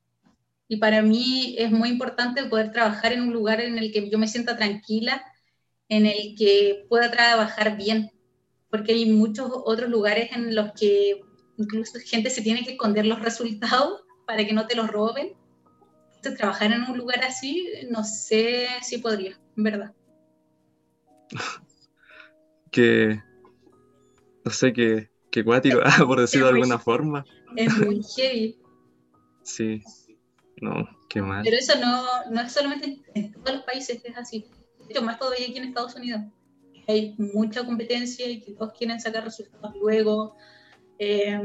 Y 0.68 0.78
para 0.78 1.02
mí 1.02 1.56
es 1.60 1.72
muy 1.72 1.90
importante 1.90 2.44
poder 2.46 2.72
trabajar 2.72 3.14
en 3.14 3.22
un 3.22 3.34
lugar 3.34 3.62
en 3.62 3.78
el 3.78 3.92
que 3.92 4.10
yo 4.10 4.18
me 4.18 4.28
sienta 4.28 4.58
tranquila, 4.58 5.24
en 5.90 6.08
el 6.08 6.36
que 6.38 6.86
pueda 6.90 7.12
trabajar 7.12 7.78
bien, 7.78 8.12
porque 8.72 8.94
hay 8.94 9.12
muchos 9.12 9.52
otros 9.52 9.90
lugares 9.90 10.32
en 10.32 10.56
los 10.56 10.72
que 10.74 11.22
incluso 11.58 12.00
gente 12.04 12.30
se 12.30 12.42
tiene 12.42 12.64
que 12.64 12.72
esconder 12.72 13.06
los 13.06 13.22
resultados 13.22 14.04
para 14.26 14.46
que 14.46 14.54
no 14.54 14.66
te 14.66 14.76
los 14.76 14.88
roben. 14.88 15.34
Entonces, 16.16 16.38
trabajar 16.38 16.72
en 16.72 16.82
un 16.84 16.98
lugar 16.98 17.24
así, 17.24 17.68
no 17.92 18.04
sé 18.04 18.68
si 18.82 18.98
podría, 18.98 19.40
en 19.56 19.64
verdad. 19.64 19.94
que, 22.72 23.22
no 24.44 24.52
sé, 24.52 24.74
que, 24.74 25.12
que 25.32 25.44
cuático, 25.44 25.80
por 26.08 26.20
decirlo 26.20 26.48
de 26.48 26.54
alguna 26.54 26.80
forma. 26.80 27.24
Es 27.56 27.78
muy 27.78 28.02
heavy. 28.16 28.58
Sí, 29.44 29.84
no, 30.62 30.88
qué 31.10 31.22
mal. 31.22 31.42
Pero 31.44 31.58
eso 31.58 31.78
no, 31.80 32.04
no 32.32 32.42
es 32.42 32.52
solamente 32.52 33.02
en 33.14 33.34
todos 33.34 33.58
los 33.58 33.64
países, 33.66 34.02
es 34.04 34.18
así. 34.18 34.46
De 34.80 34.94
hecho, 34.94 35.02
más 35.02 35.20
todavía 35.20 35.48
aquí 35.48 35.58
en 35.58 35.66
Estados 35.66 35.96
Unidos. 35.96 36.22
Hay 36.88 37.16
mucha 37.18 37.66
competencia 37.66 38.28
y 38.30 38.42
que 38.42 38.54
todos 38.54 38.74
quieren 38.74 39.00
sacar 39.00 39.24
resultados 39.24 39.76
luego, 39.76 40.36
eh, 41.00 41.40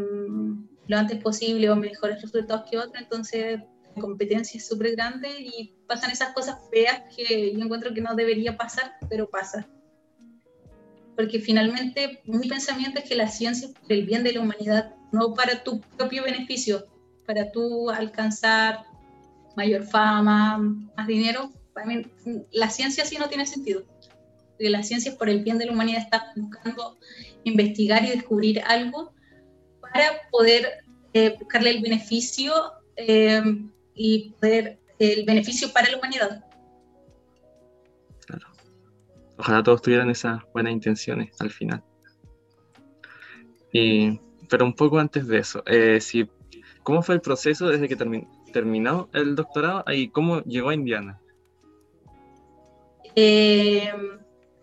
lo 0.87 0.97
antes 0.97 1.23
posible 1.23 1.71
o 1.71 1.76
mejores 1.76 2.21
resultados 2.21 2.69
que 2.71 2.79
otros. 2.79 3.02
Entonces, 3.02 3.61
la 3.97 4.02
competencia 4.02 4.59
es 4.59 4.67
súper 4.67 4.93
grande 4.93 5.29
y 5.38 5.75
pasan 5.87 6.11
esas 6.11 6.35
cosas 6.35 6.59
feas 6.71 7.02
que 7.14 7.52
yo 7.52 7.64
encuentro 7.64 7.95
que 7.95 8.00
no 8.00 8.14
debería 8.14 8.57
pasar, 8.57 8.93
pero 9.09 9.29
pasa. 9.29 9.67
Porque 11.17 11.40
finalmente 11.40 12.23
mi 12.25 12.49
pensamiento 12.49 13.00
es 13.00 13.09
que 13.09 13.14
la 13.14 13.29
ciencia 13.29 13.69
es 13.69 13.75
por 13.75 13.93
el 13.93 14.07
bien 14.07 14.23
de 14.23 14.33
la 14.33 14.40
humanidad, 14.40 14.95
no 15.12 15.35
para 15.35 15.64
tu 15.64 15.81
propio 15.81 16.23
beneficio, 16.23 16.87
para 17.26 17.50
tú 17.50 17.90
alcanzar 17.90 18.89
mayor 19.57 19.85
fama, 19.85 20.59
más 20.59 21.07
dinero. 21.07 21.50
Mí, 21.87 22.04
la 22.52 22.69
ciencia 22.69 23.04
sí 23.04 23.16
no 23.19 23.28
tiene 23.28 23.47
sentido. 23.47 23.85
Porque 24.50 24.71
la 24.71 24.83
ciencia 24.83 25.12
es 25.12 25.16
por 25.16 25.28
el 25.28 25.42
bien 25.42 25.59
de 25.59 25.66
la 25.66 25.73
humanidad, 25.73 26.02
está 26.02 26.33
buscando 26.37 26.99
investigar 27.45 28.04
y 28.04 28.11
descubrir 28.11 28.61
algo 28.66 29.12
para 29.80 30.28
poder 30.30 30.85
eh, 31.14 31.37
buscarle 31.38 31.71
el 31.71 31.80
beneficio 31.80 32.52
eh, 32.97 33.42
y 33.95 34.30
poder 34.40 34.78
el 34.99 35.25
beneficio 35.25 35.73
para 35.73 35.90
la 35.90 35.97
humanidad. 35.97 36.45
Claro. 38.26 38.47
Ojalá 39.38 39.62
todos 39.62 39.80
tuvieran 39.80 40.11
esas 40.11 40.42
buenas 40.52 40.75
intenciones 40.75 41.30
al 41.40 41.50
final. 41.50 41.83
Y, 43.73 44.21
pero 44.49 44.66
un 44.66 44.75
poco 44.75 44.99
antes 44.99 45.26
de 45.26 45.38
eso, 45.38 45.62
eh, 45.66 45.99
¿cómo 46.83 47.02
fue 47.02 47.14
el 47.14 47.21
proceso 47.23 47.69
desde 47.69 47.88
que 47.88 47.97
terminó 47.97 48.28
el 49.12 49.37
doctorado 49.37 49.85
y 49.92 50.09
cómo 50.09 50.42
llegó 50.42 50.71
a 50.71 50.75
Indiana? 50.75 51.21
Eh, 53.14 53.92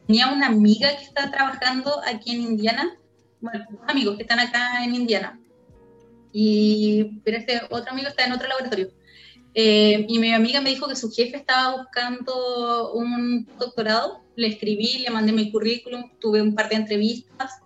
tenía 0.05 0.27
una 0.27 0.47
amiga 0.47 0.89
que 0.97 1.03
está 1.03 1.29
trabajando 1.31 2.01
aquí 2.05 2.31
en 2.31 2.41
Indiana, 2.41 2.97
bueno, 3.41 3.65
amigos 3.87 4.15
que 4.15 4.23
están 4.23 4.39
acá 4.39 4.83
en 4.83 4.95
Indiana, 4.95 5.39
y, 6.31 7.19
pero 7.23 7.37
este 7.37 7.61
otro 7.69 7.91
amigo 7.91 8.07
está 8.07 8.25
en 8.25 8.33
otro 8.33 8.47
laboratorio. 8.47 8.89
Eh, 9.53 10.05
y 10.07 10.19
mi 10.19 10.33
amiga 10.33 10.61
me 10.61 10.69
dijo 10.69 10.87
que 10.87 10.95
su 10.95 11.11
jefe 11.11 11.37
estaba 11.37 11.77
buscando 11.77 12.93
un 12.93 13.47
doctorado, 13.57 14.21
le 14.35 14.49
escribí, 14.49 14.99
le 14.99 15.09
mandé 15.09 15.31
mi 15.31 15.51
currículum, 15.51 16.11
tuve 16.19 16.41
un 16.41 16.53
par 16.53 16.69
de 16.69 16.75
entrevistas 16.75 17.59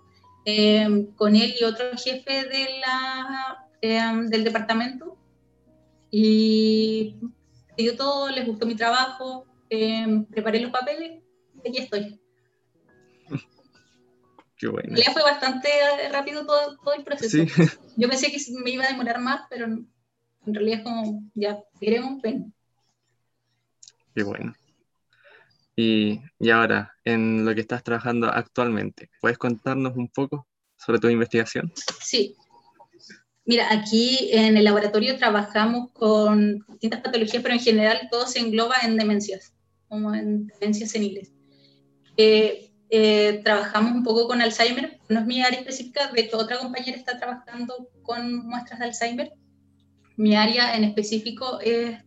eh, 0.46 1.06
con 1.16 1.36
él 1.36 1.54
y 1.60 1.64
otro 1.64 1.84
jefe 1.96 2.44
de 2.44 2.80
la, 2.80 3.68
eh, 3.82 4.00
del 4.28 4.44
departamento. 4.44 5.18
Y 6.14 7.16
dio 7.78 7.96
todo, 7.96 8.28
les 8.30 8.46
gustó 8.46 8.66
mi 8.66 8.76
trabajo, 8.76 9.46
preparé 10.30 10.60
los 10.60 10.70
papeles 10.70 11.22
y 11.64 11.68
aquí 11.68 11.78
estoy. 11.78 12.20
Qué 14.58 14.68
bueno. 14.68 14.94
Ya 14.94 15.10
fue 15.10 15.22
bastante 15.22 15.70
rápido 16.12 16.44
todo, 16.44 16.76
todo 16.76 16.94
el 16.94 17.02
proceso. 17.02 17.38
Sí. 17.38 17.48
Yo 17.96 18.10
pensé 18.10 18.30
que 18.30 18.38
me 18.62 18.70
iba 18.70 18.84
a 18.84 18.88
demorar 18.88 19.20
más, 19.20 19.40
pero 19.48 19.64
en 19.64 19.88
realidad 20.44 20.80
es 20.80 20.84
como, 20.84 21.22
ya, 21.34 21.58
queremos, 21.80 22.20
ven. 22.20 22.52
Qué 24.14 24.22
bueno. 24.22 24.52
Y, 25.74 26.20
y 26.38 26.50
ahora, 26.50 26.94
en 27.04 27.46
lo 27.46 27.54
que 27.54 27.62
estás 27.62 27.82
trabajando 27.82 28.28
actualmente, 28.28 29.08
¿puedes 29.18 29.38
contarnos 29.38 29.96
un 29.96 30.08
poco 30.08 30.46
sobre 30.76 30.98
tu 30.98 31.08
investigación? 31.08 31.72
Sí. 32.00 32.36
Mira, 33.44 33.72
aquí 33.72 34.30
en 34.32 34.56
el 34.56 34.64
laboratorio 34.64 35.16
trabajamos 35.16 35.90
con 35.92 36.64
distintas 36.68 37.00
patologías, 37.00 37.42
pero 37.42 37.54
en 37.54 37.60
general 37.60 38.08
todo 38.10 38.26
se 38.26 38.38
engloba 38.38 38.76
en 38.84 38.96
demencias, 38.96 39.52
como 39.88 40.14
en 40.14 40.46
demencias 40.46 40.92
seniles. 40.92 41.32
Eh, 42.16 42.72
eh, 42.90 43.40
trabajamos 43.42 43.92
un 43.92 44.04
poco 44.04 44.28
con 44.28 44.40
Alzheimer, 44.40 45.00
no 45.08 45.20
es 45.20 45.26
mi 45.26 45.42
área 45.42 45.58
específica, 45.58 46.12
de 46.12 46.20
hecho 46.20 46.38
otra 46.38 46.58
compañera 46.58 46.96
está 46.96 47.18
trabajando 47.18 47.90
con 48.02 48.46
muestras 48.46 48.78
de 48.78 48.84
Alzheimer. 48.86 49.32
Mi 50.16 50.36
área 50.36 50.76
en 50.76 50.84
específico 50.84 51.58
es, 51.60 51.98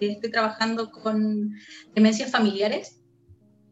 estoy 0.00 0.30
trabajando 0.30 0.90
con 0.90 1.54
demencias 1.94 2.30
familiares. 2.30 3.00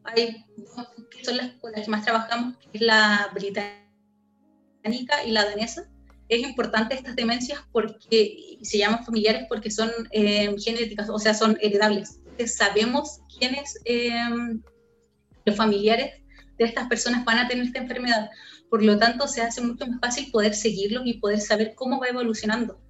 Hay 0.04 0.44
dos 0.56 0.88
que 1.10 1.24
son 1.24 1.36
las 1.38 1.52
las 1.62 1.84
que 1.84 1.90
más 1.90 2.04
trabajamos, 2.04 2.58
que 2.58 2.68
es 2.74 2.80
la 2.82 3.30
británica 3.34 5.24
y 5.26 5.30
la 5.30 5.46
danesa. 5.46 5.91
Es 6.32 6.40
importante 6.40 6.94
estas 6.94 7.14
demencias 7.14 7.60
porque 7.72 8.56
se 8.62 8.78
llaman 8.78 9.04
familiares 9.04 9.42
porque 9.50 9.70
son 9.70 9.90
eh, 10.12 10.50
genéticas, 10.58 11.10
o 11.10 11.18
sea, 11.18 11.34
son 11.34 11.58
heredables. 11.60 12.20
Entonces, 12.24 12.56
sabemos 12.56 13.20
quiénes 13.38 13.78
eh, 13.84 14.10
los 15.44 15.56
familiares 15.56 16.22
de 16.56 16.64
estas 16.64 16.88
personas 16.88 17.26
van 17.26 17.38
a 17.38 17.48
tener 17.48 17.66
esta 17.66 17.80
enfermedad. 17.80 18.30
Por 18.70 18.82
lo 18.82 18.98
tanto, 18.98 19.28
se 19.28 19.42
hace 19.42 19.60
mucho 19.60 19.86
más 19.86 20.00
fácil 20.00 20.30
poder 20.30 20.54
seguirlos 20.54 21.02
y 21.04 21.18
poder 21.18 21.38
saber 21.38 21.74
cómo 21.74 22.00
va 22.00 22.08
evolucionando. 22.08 22.80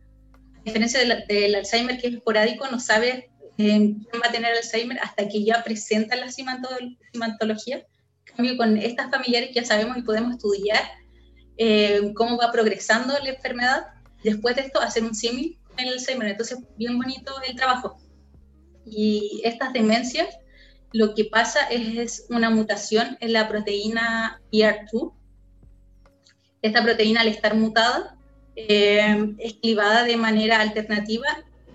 A 0.55 0.63
diferencia 0.65 1.01
del, 1.01 1.55
Alzheimer, 1.57 2.01
que 2.01 2.07
es 2.07 2.15
esporádico, 2.15 2.69
no 2.69 2.79
sabe 2.79 3.29
eh, 3.59 3.97
quién 3.99 4.23
va 4.25 4.29
a 4.29 4.33
tener 4.33 4.53
Alzheimer 4.55 5.01
hasta 5.01 5.29
que 5.29 5.43
ya 5.43 5.65
presenta 5.65 6.15
la 6.15 6.31
simantología. 6.31 7.79
En 7.79 8.37
cambio, 8.37 8.57
con 8.57 8.77
estas 8.77 9.11
familiares 9.11 9.51
ya 9.53 9.65
sabemos 9.65 9.99
y 9.99 10.03
podemos 10.03 10.37
estudiar 10.37 11.02
eh, 11.65 12.13
cómo 12.17 12.37
va 12.37 12.51
progresando 12.51 13.17
la 13.23 13.31
enfermedad. 13.31 13.87
Después 14.25 14.57
de 14.57 14.63
esto, 14.63 14.81
hacer 14.81 15.05
un 15.05 15.15
símil 15.15 15.61
en 15.77 15.87
el 15.87 15.93
Alzheimer. 15.93 16.27
Entonces, 16.27 16.59
bien 16.77 16.99
bonito 16.99 17.33
el 17.47 17.55
trabajo. 17.55 17.99
Y 18.85 19.41
estas 19.45 19.73
demencias 19.73 20.27
lo 20.93 21.15
que 21.15 21.25
pasa 21.25 21.61
es 21.71 22.27
una 22.31 22.51
mutación 22.51 23.17
en 23.21 23.33
la 23.33 23.49
proteína 23.49 24.43
PR2. 24.53 25.13
Esta 26.63 26.83
proteína, 26.83 27.21
al 27.21 27.29
estar 27.29 27.55
mutada, 27.55 28.19
eh, 28.57 29.35
es 29.39 29.55
clivada 29.55 30.03
de 30.03 30.17
manera 30.17 30.61
alternativa 30.61 31.29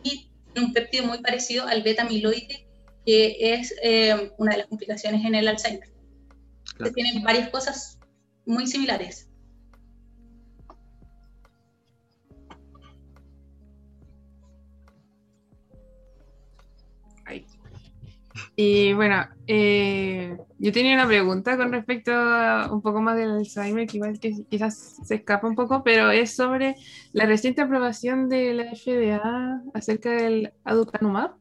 y 0.04 0.30
tiene 0.54 0.68
un 0.68 0.74
péptido 0.74 1.06
muy 1.06 1.20
parecido 1.20 1.66
al 1.66 1.82
beta-amiloide, 1.82 2.68
que 3.06 3.54
es 3.54 3.74
eh, 3.82 4.34
una 4.38 4.52
de 4.52 4.58
las 4.58 4.68
complicaciones 4.68 5.24
en 5.24 5.34
el 5.34 5.48
Alzheimer. 5.48 5.90
tienen 6.94 7.24
varias 7.24 7.50
cosas 7.50 7.98
muy 8.46 8.68
similares. 8.68 9.27
Y 18.60 18.92
bueno, 18.94 19.24
eh, 19.46 20.36
yo 20.58 20.72
tenía 20.72 20.96
una 20.96 21.06
pregunta 21.06 21.56
con 21.58 21.72
respecto 21.72 22.12
a 22.12 22.74
un 22.74 22.82
poco 22.82 23.02
más 23.02 23.16
del 23.16 23.30
Alzheimer, 23.30 23.86
que 23.86 23.98
igual 23.98 24.20
que 24.20 24.34
quizás 24.50 24.98
se 25.06 25.14
escapa 25.14 25.48
un 25.48 25.54
poco, 25.54 25.84
pero 25.84 26.10
es 26.10 26.36
sobre 26.36 26.76
la 27.14 27.28
reciente 27.28 27.62
aprobación 27.62 28.30
de 28.30 28.56
la 28.56 28.76
FDA 28.76 29.62
acerca 29.76 30.10
del 30.10 30.54
aducanumab. 30.64 31.36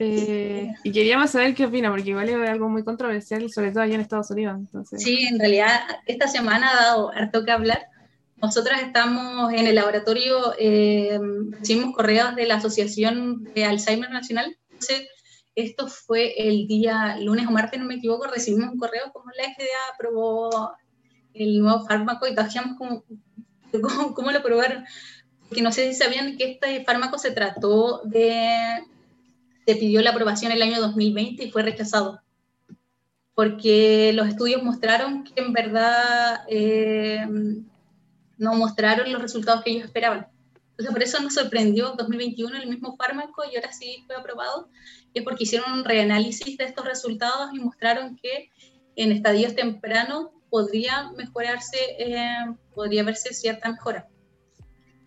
Eh, 0.00 0.72
y 0.82 0.90
queríamos 0.90 1.30
saber 1.30 1.54
qué 1.54 1.66
opina, 1.66 1.88
porque 1.88 2.10
igual 2.10 2.28
es 2.28 2.50
algo 2.50 2.68
muy 2.68 2.82
controversial, 2.82 3.48
sobre 3.52 3.70
todo 3.70 3.84
allá 3.84 3.94
en 3.94 4.00
Estados 4.00 4.32
Unidos. 4.32 4.56
Entonces. 4.58 5.00
Sí, 5.00 5.22
en 5.22 5.38
realidad 5.38 5.82
esta 6.06 6.26
semana 6.26 6.68
ha 6.72 6.82
dado 6.82 7.12
harto 7.12 7.44
que 7.44 7.52
hablar. 7.52 7.86
Nosotras 8.38 8.82
estamos 8.82 9.52
en 9.52 9.68
el 9.68 9.76
laboratorio, 9.76 10.52
eh, 10.58 11.16
recibimos 11.52 11.94
correos 11.94 12.34
de 12.34 12.46
la 12.46 12.56
Asociación 12.56 13.44
de 13.54 13.66
Alzheimer 13.66 14.10
Nacional. 14.10 14.58
Entonces, 14.72 15.06
esto 15.54 15.88
fue 15.88 16.34
el 16.36 16.66
día 16.66 17.16
lunes 17.18 17.46
o 17.46 17.50
martes, 17.50 17.78
no 17.78 17.86
me 17.86 17.96
equivoco, 17.96 18.26
recibimos 18.26 18.72
un 18.72 18.78
correo 18.78 19.12
como 19.12 19.30
la 19.36 19.44
FDA 19.44 19.94
aprobó 19.94 20.72
el 21.34 21.60
nuevo 21.60 21.84
fármaco 21.86 22.26
y 22.26 22.34
todos 22.34 22.54
como, 22.78 23.04
¿cómo, 23.70 24.14
¿cómo, 24.14 24.30
lo 24.30 24.42
probaron? 24.42 24.84
Porque 25.48 25.62
no 25.62 25.72
sé 25.72 25.92
si 25.92 25.98
sabían 25.98 26.36
que 26.36 26.52
este 26.52 26.84
fármaco 26.84 27.18
se 27.18 27.30
trató 27.30 28.02
de, 28.04 28.84
se 29.66 29.76
pidió 29.76 30.00
la 30.02 30.10
aprobación 30.10 30.52
en 30.52 30.56
el 30.56 30.62
año 30.62 30.80
2020 30.80 31.44
y 31.44 31.50
fue 31.50 31.62
rechazado. 31.62 32.20
Porque 33.34 34.12
los 34.14 34.28
estudios 34.28 34.62
mostraron 34.62 35.24
que 35.24 35.32
en 35.40 35.52
verdad 35.52 36.40
eh, 36.48 37.26
no 38.36 38.54
mostraron 38.54 39.10
los 39.10 39.22
resultados 39.22 39.62
que 39.62 39.70
ellos 39.70 39.86
esperaban. 39.86 40.26
Entonces, 40.72 40.92
por 40.92 41.02
eso 41.02 41.22
nos 41.22 41.34
sorprendió 41.34 41.90
en 41.90 41.96
2021 41.96 42.56
el 42.56 42.68
mismo 42.68 42.96
fármaco 42.96 43.42
y 43.44 43.56
ahora 43.56 43.72
sí 43.72 44.02
fue 44.06 44.16
aprobado. 44.16 44.68
Es 45.14 45.22
porque 45.22 45.44
hicieron 45.44 45.72
un 45.72 45.84
reanálisis 45.84 46.56
de 46.56 46.64
estos 46.64 46.84
resultados 46.84 47.50
y 47.52 47.58
mostraron 47.58 48.16
que 48.16 48.50
en 48.96 49.12
estadios 49.12 49.54
tempranos 49.54 50.28
podría 50.50 51.10
mejorarse, 51.12 51.78
eh, 51.98 52.26
podría 52.74 53.04
verse 53.04 53.32
cierta 53.32 53.70
mejora. 53.70 54.08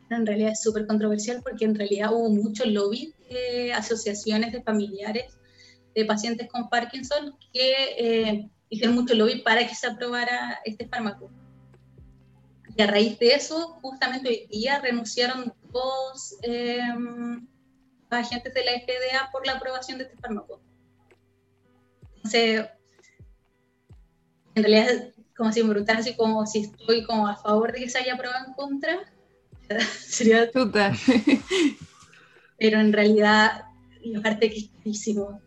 En 0.10 0.26
realidad 0.26 0.52
es 0.52 0.62
súper 0.62 0.86
controversial 0.88 1.42
porque 1.44 1.66
en 1.66 1.76
realidad 1.76 2.12
hubo 2.14 2.30
mucho 2.30 2.66
lobby 2.66 3.14
de 3.30 3.74
asociaciones 3.74 4.54
de 4.54 4.62
familiares 4.62 5.38
de 5.96 6.06
pacientes 6.06 6.48
con 6.50 6.70
Parkinson 6.70 7.36
que 7.54 7.74
eh, 7.98 8.50
hicieron 8.70 8.96
mucho 8.96 9.16
lobby 9.16 9.42
para 9.42 9.68
que 9.68 9.74
se 9.74 9.88
aprobara 9.88 10.60
este 10.66 10.88
fármaco. 10.88 11.32
Y 12.78 12.82
a 12.82 12.88
raíz 12.88 13.18
de 13.20 13.34
eso, 13.34 13.80
justamente 13.82 14.30
hoy 14.30 14.48
día 14.52 14.80
renunciaron 14.80 15.54
dos 15.72 16.36
eh, 16.44 16.82
agentes 18.10 18.54
de 18.54 18.64
la 18.64 18.72
FDA 18.72 19.32
por 19.32 19.46
la 19.46 19.54
aprobación 19.54 19.98
de 19.98 20.06
este 20.06 20.18
fármaco. 20.18 20.62
Entonces, 22.16 22.66
en 24.56 24.64
realidad 24.64 25.16
como 25.36 25.52
si 25.52 25.62
me 25.64 25.70
preguntaran 25.70 26.02
así 26.02 26.16
como 26.16 26.46
si 26.46 26.60
estoy 26.60 27.04
como 27.04 27.28
a 27.28 27.36
favor 27.36 27.74
de 27.74 27.80
que 27.80 27.90
se 27.90 28.00
haya 28.00 28.14
aprobado 28.14 28.48
en 28.48 28.54
contra, 28.54 29.00
sería... 30.02 30.50
Tuta. 30.50 30.94
Pero 32.58 32.80
en 32.80 32.94
realidad, 32.94 33.66
y 34.02 34.16
aparte 34.16 34.50
que 34.50 34.58
es 34.60 34.70
carísimo, 34.78 35.42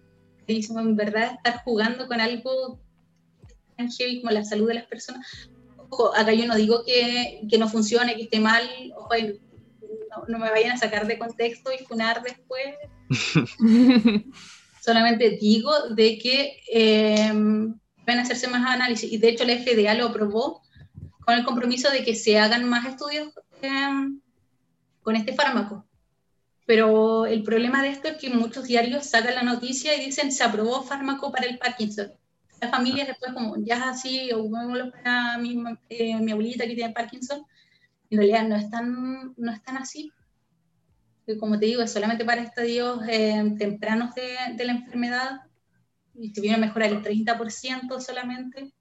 carísimo 0.46 0.80
en 0.80 0.94
verdad 0.94 1.32
estar 1.36 1.62
jugando 1.64 2.06
con 2.06 2.20
algo 2.20 2.78
tan 3.76 3.90
heavy 3.90 4.20
como 4.20 4.32
la 4.32 4.44
salud 4.44 4.68
de 4.68 4.74
las 4.74 4.86
personas. 4.86 5.50
Ojo, 5.88 6.14
acá 6.14 6.34
yo 6.34 6.46
no 6.46 6.54
digo 6.56 6.84
que, 6.84 7.40
que 7.48 7.56
no 7.56 7.66
funcione, 7.66 8.14
que 8.14 8.24
esté 8.24 8.40
mal, 8.40 8.68
ojo, 8.94 9.08
no, 10.26 10.38
no, 10.38 10.44
me 10.44 10.50
vayan 10.50 10.72
a 10.72 10.78
sacar 10.78 11.06
de 11.06 11.18
contexto 11.18 11.70
y 11.72 11.84
funar 11.84 12.22
después. 12.22 12.74
Solamente 14.80 15.30
digo 15.30 15.72
de 15.90 16.18
que... 16.18 16.60
Eh, 16.72 17.32
a 18.16 18.22
hacerse 18.22 18.48
más 18.48 18.66
análisis. 18.66 19.12
Y 19.12 19.18
de 19.18 19.28
hecho 19.28 19.44
la 19.44 19.56
FDA 19.56 19.94
lo 19.94 20.06
aprobó 20.06 20.62
con 21.20 21.34
el 21.34 21.44
compromiso 21.44 21.90
de 21.90 22.04
que 22.04 22.14
se 22.14 22.38
hagan 22.38 22.64
más 22.68 22.86
estudios 22.86 23.32
em, 23.60 24.20
con 25.02 25.16
este 25.16 25.34
fármaco. 25.34 25.84
Pero 26.64 27.26
el 27.26 27.42
problema 27.42 27.82
de 27.82 27.90
esto 27.90 28.08
es 28.08 28.16
que 28.16 28.30
muchos 28.30 28.64
diarios 28.64 29.06
sacan 29.06 29.34
la 29.34 29.42
noticia 29.42 29.94
y 29.94 30.06
dicen 30.06 30.32
se 30.32 30.44
aprobó 30.44 30.82
fármaco 30.82 31.30
para 31.32 31.46
el 31.46 31.58
Parkinson. 31.58 32.12
Las 32.60 32.70
familias 32.70 33.08
después 33.08 33.32
como 33.32 33.56
ya 33.58 33.90
así, 33.90 34.30
o 34.32 34.50
para 34.90 35.38
mi, 35.38 35.62
eh, 35.88 36.16
mi 36.16 36.32
abuelita 36.32 36.66
que 36.66 36.74
tiene 36.74 36.92
Parkinson, 36.92 37.44
en 38.10 38.18
realidad 38.18 38.48
no 38.48 38.56
están, 38.56 39.34
no 39.36 39.52
están 39.52 39.76
así. 39.76 40.12
como 41.38 41.58
te 41.58 41.66
digo, 41.66 41.82
es 41.82 41.92
solamente 41.92 42.24
para 42.24 42.42
estadios 42.42 43.00
eh, 43.08 43.54
tempranos 43.58 44.14
de, 44.14 44.36
de 44.56 44.64
la 44.64 44.72
enfermedad 44.72 45.40
y 46.14 46.30
se 46.34 46.40
viene 46.40 46.56
a 46.56 46.60
mejorar 46.60 46.90
el 46.90 47.02
30% 47.02 48.00
solamente. 48.00 48.72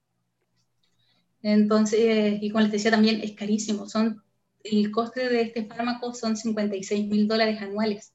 Entonces, 1.42 2.38
y 2.42 2.50
como 2.50 2.62
les 2.62 2.72
decía 2.72 2.90
también, 2.90 3.20
es 3.22 3.32
carísimo. 3.32 3.88
Son, 3.88 4.22
el 4.64 4.90
coste 4.90 5.28
de 5.28 5.42
este 5.42 5.66
fármaco 5.66 6.14
son 6.14 6.36
56 6.36 7.06
mil 7.08 7.28
dólares 7.28 7.60
anuales. 7.62 8.12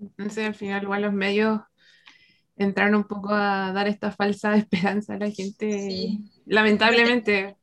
Entonces, 0.00 0.46
al 0.46 0.54
final, 0.54 0.82
igual 0.82 1.02
los 1.02 1.12
medios 1.12 1.60
entraron 2.56 2.94
un 2.94 3.04
poco 3.04 3.30
a 3.30 3.72
dar 3.72 3.88
esta 3.88 4.10
falsa 4.10 4.56
esperanza 4.56 5.14
a 5.14 5.18
la 5.18 5.30
gente. 5.30 6.18
Lamentablemente. 6.46 7.57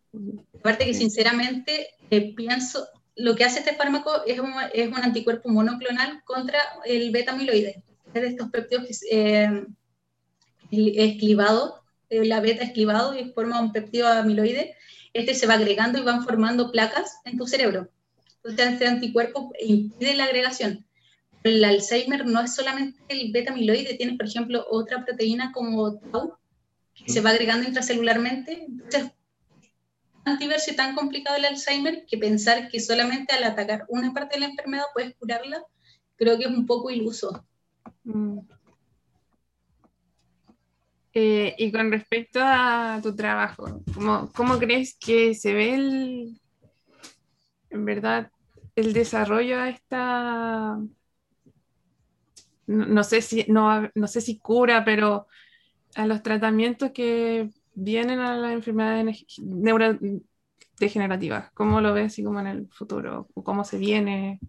Aparte 0.60 0.86
que, 0.86 0.94
sinceramente, 0.94 1.90
eh, 2.10 2.34
pienso, 2.36 2.88
lo 3.16 3.36
que 3.36 3.46
hace 3.46 3.60
este 3.60 3.76
fármaco 3.76 4.12
es 4.26 4.40
un, 4.40 4.54
es 4.74 4.88
un 4.88 4.96
anticuerpo 4.96 5.50
monoclonal 5.50 6.24
contra 6.26 6.60
el 6.86 7.12
beta-amiloide 7.12 7.84
de 8.22 8.28
estos 8.28 8.50
péptidos 8.50 8.88
eh, 9.10 9.66
es 10.72 11.18
clivado, 11.18 11.84
eh, 12.10 12.26
la 12.26 12.40
beta 12.40 12.64
es 12.64 12.72
clivado 12.72 13.18
y 13.18 13.32
forma 13.32 13.62
un 13.62 13.72
péptido 13.72 14.08
amiloide, 14.08 14.76
este 15.14 15.34
se 15.34 15.48
va 15.48 15.56
agregando 15.56 16.00
y 16.00 16.04
van 16.04 16.24
formando 16.24 16.72
placas 16.72 17.20
en 17.26 17.38
tu 17.38 17.48
cerebro. 17.48 17.90
Entonces 18.44 18.74
este 18.74 18.88
anticuerpo 18.88 19.52
impide 19.60 20.16
la 20.16 20.26
agregación. 20.26 20.86
El 21.44 21.64
Alzheimer 21.64 22.26
no 22.26 22.42
es 22.42 22.56
solamente 22.56 23.00
el 23.08 23.32
beta 23.32 23.52
amiloide, 23.52 23.94
tienes 23.96 24.18
por 24.18 24.28
ejemplo 24.28 24.66
otra 24.70 25.06
proteína 25.06 25.52
como 25.52 25.98
tau, 26.00 26.38
que 26.94 27.12
se 27.12 27.22
va 27.22 27.30
agregando 27.32 27.68
intracelularmente. 27.68 28.66
Entonces, 28.68 29.12
diverso 30.40 30.72
y 30.72 30.76
tan 30.76 30.96
complicado 30.96 31.38
el 31.38 31.46
Alzheimer 31.46 32.06
que 32.06 32.18
pensar 32.18 32.68
que 32.70 32.80
solamente 32.80 33.34
al 33.34 33.44
atacar 33.44 33.86
una 33.88 34.14
parte 34.14 34.36
de 34.36 34.42
la 34.42 34.48
enfermedad 34.48 34.86
puedes 34.94 35.16
curarla, 35.16 35.64
creo 36.16 36.38
que 36.38 36.46
es 36.46 36.50
un 36.50 36.66
poco 36.66 36.90
iluso. 36.90 37.46
Mm. 38.04 38.40
Eh, 41.14 41.56
y 41.58 41.72
con 41.72 41.92
respecto 41.92 42.40
a 42.44 43.00
tu 43.02 43.16
trabajo, 43.16 43.82
¿cómo, 43.94 44.60
crees 44.60 44.98
que 45.00 45.34
se 45.34 45.54
ve 45.54 45.76
el, 45.76 46.42
en 47.70 47.86
verdad, 47.86 48.30
el 48.76 48.92
desarrollo 48.92 49.58
a 49.58 49.70
esta, 49.70 50.78
no, 52.68 53.04
sé 53.04 53.22
si, 53.22 53.46
no, 53.48 53.90
no, 53.96 54.08
sé 54.08 54.20
si 54.20 54.40
cura, 54.40 54.84
pero 54.84 55.28
a 55.96 56.06
los 56.06 56.22
tratamientos 56.22 56.92
que 56.92 57.50
vienen 57.76 58.20
a 58.20 58.38
las 58.38 58.54
enfermedades 58.54 59.26
neurodegenerativas? 59.40 61.52
¿Cómo 61.54 61.82
lo 61.82 61.94
ves 61.94 62.18
y 62.18 62.24
cómo 62.24 62.40
en 62.40 62.48
el 62.48 62.68
futuro? 62.70 63.28
¿Cómo 63.44 63.64
se 63.64 63.78
viene 63.78 64.40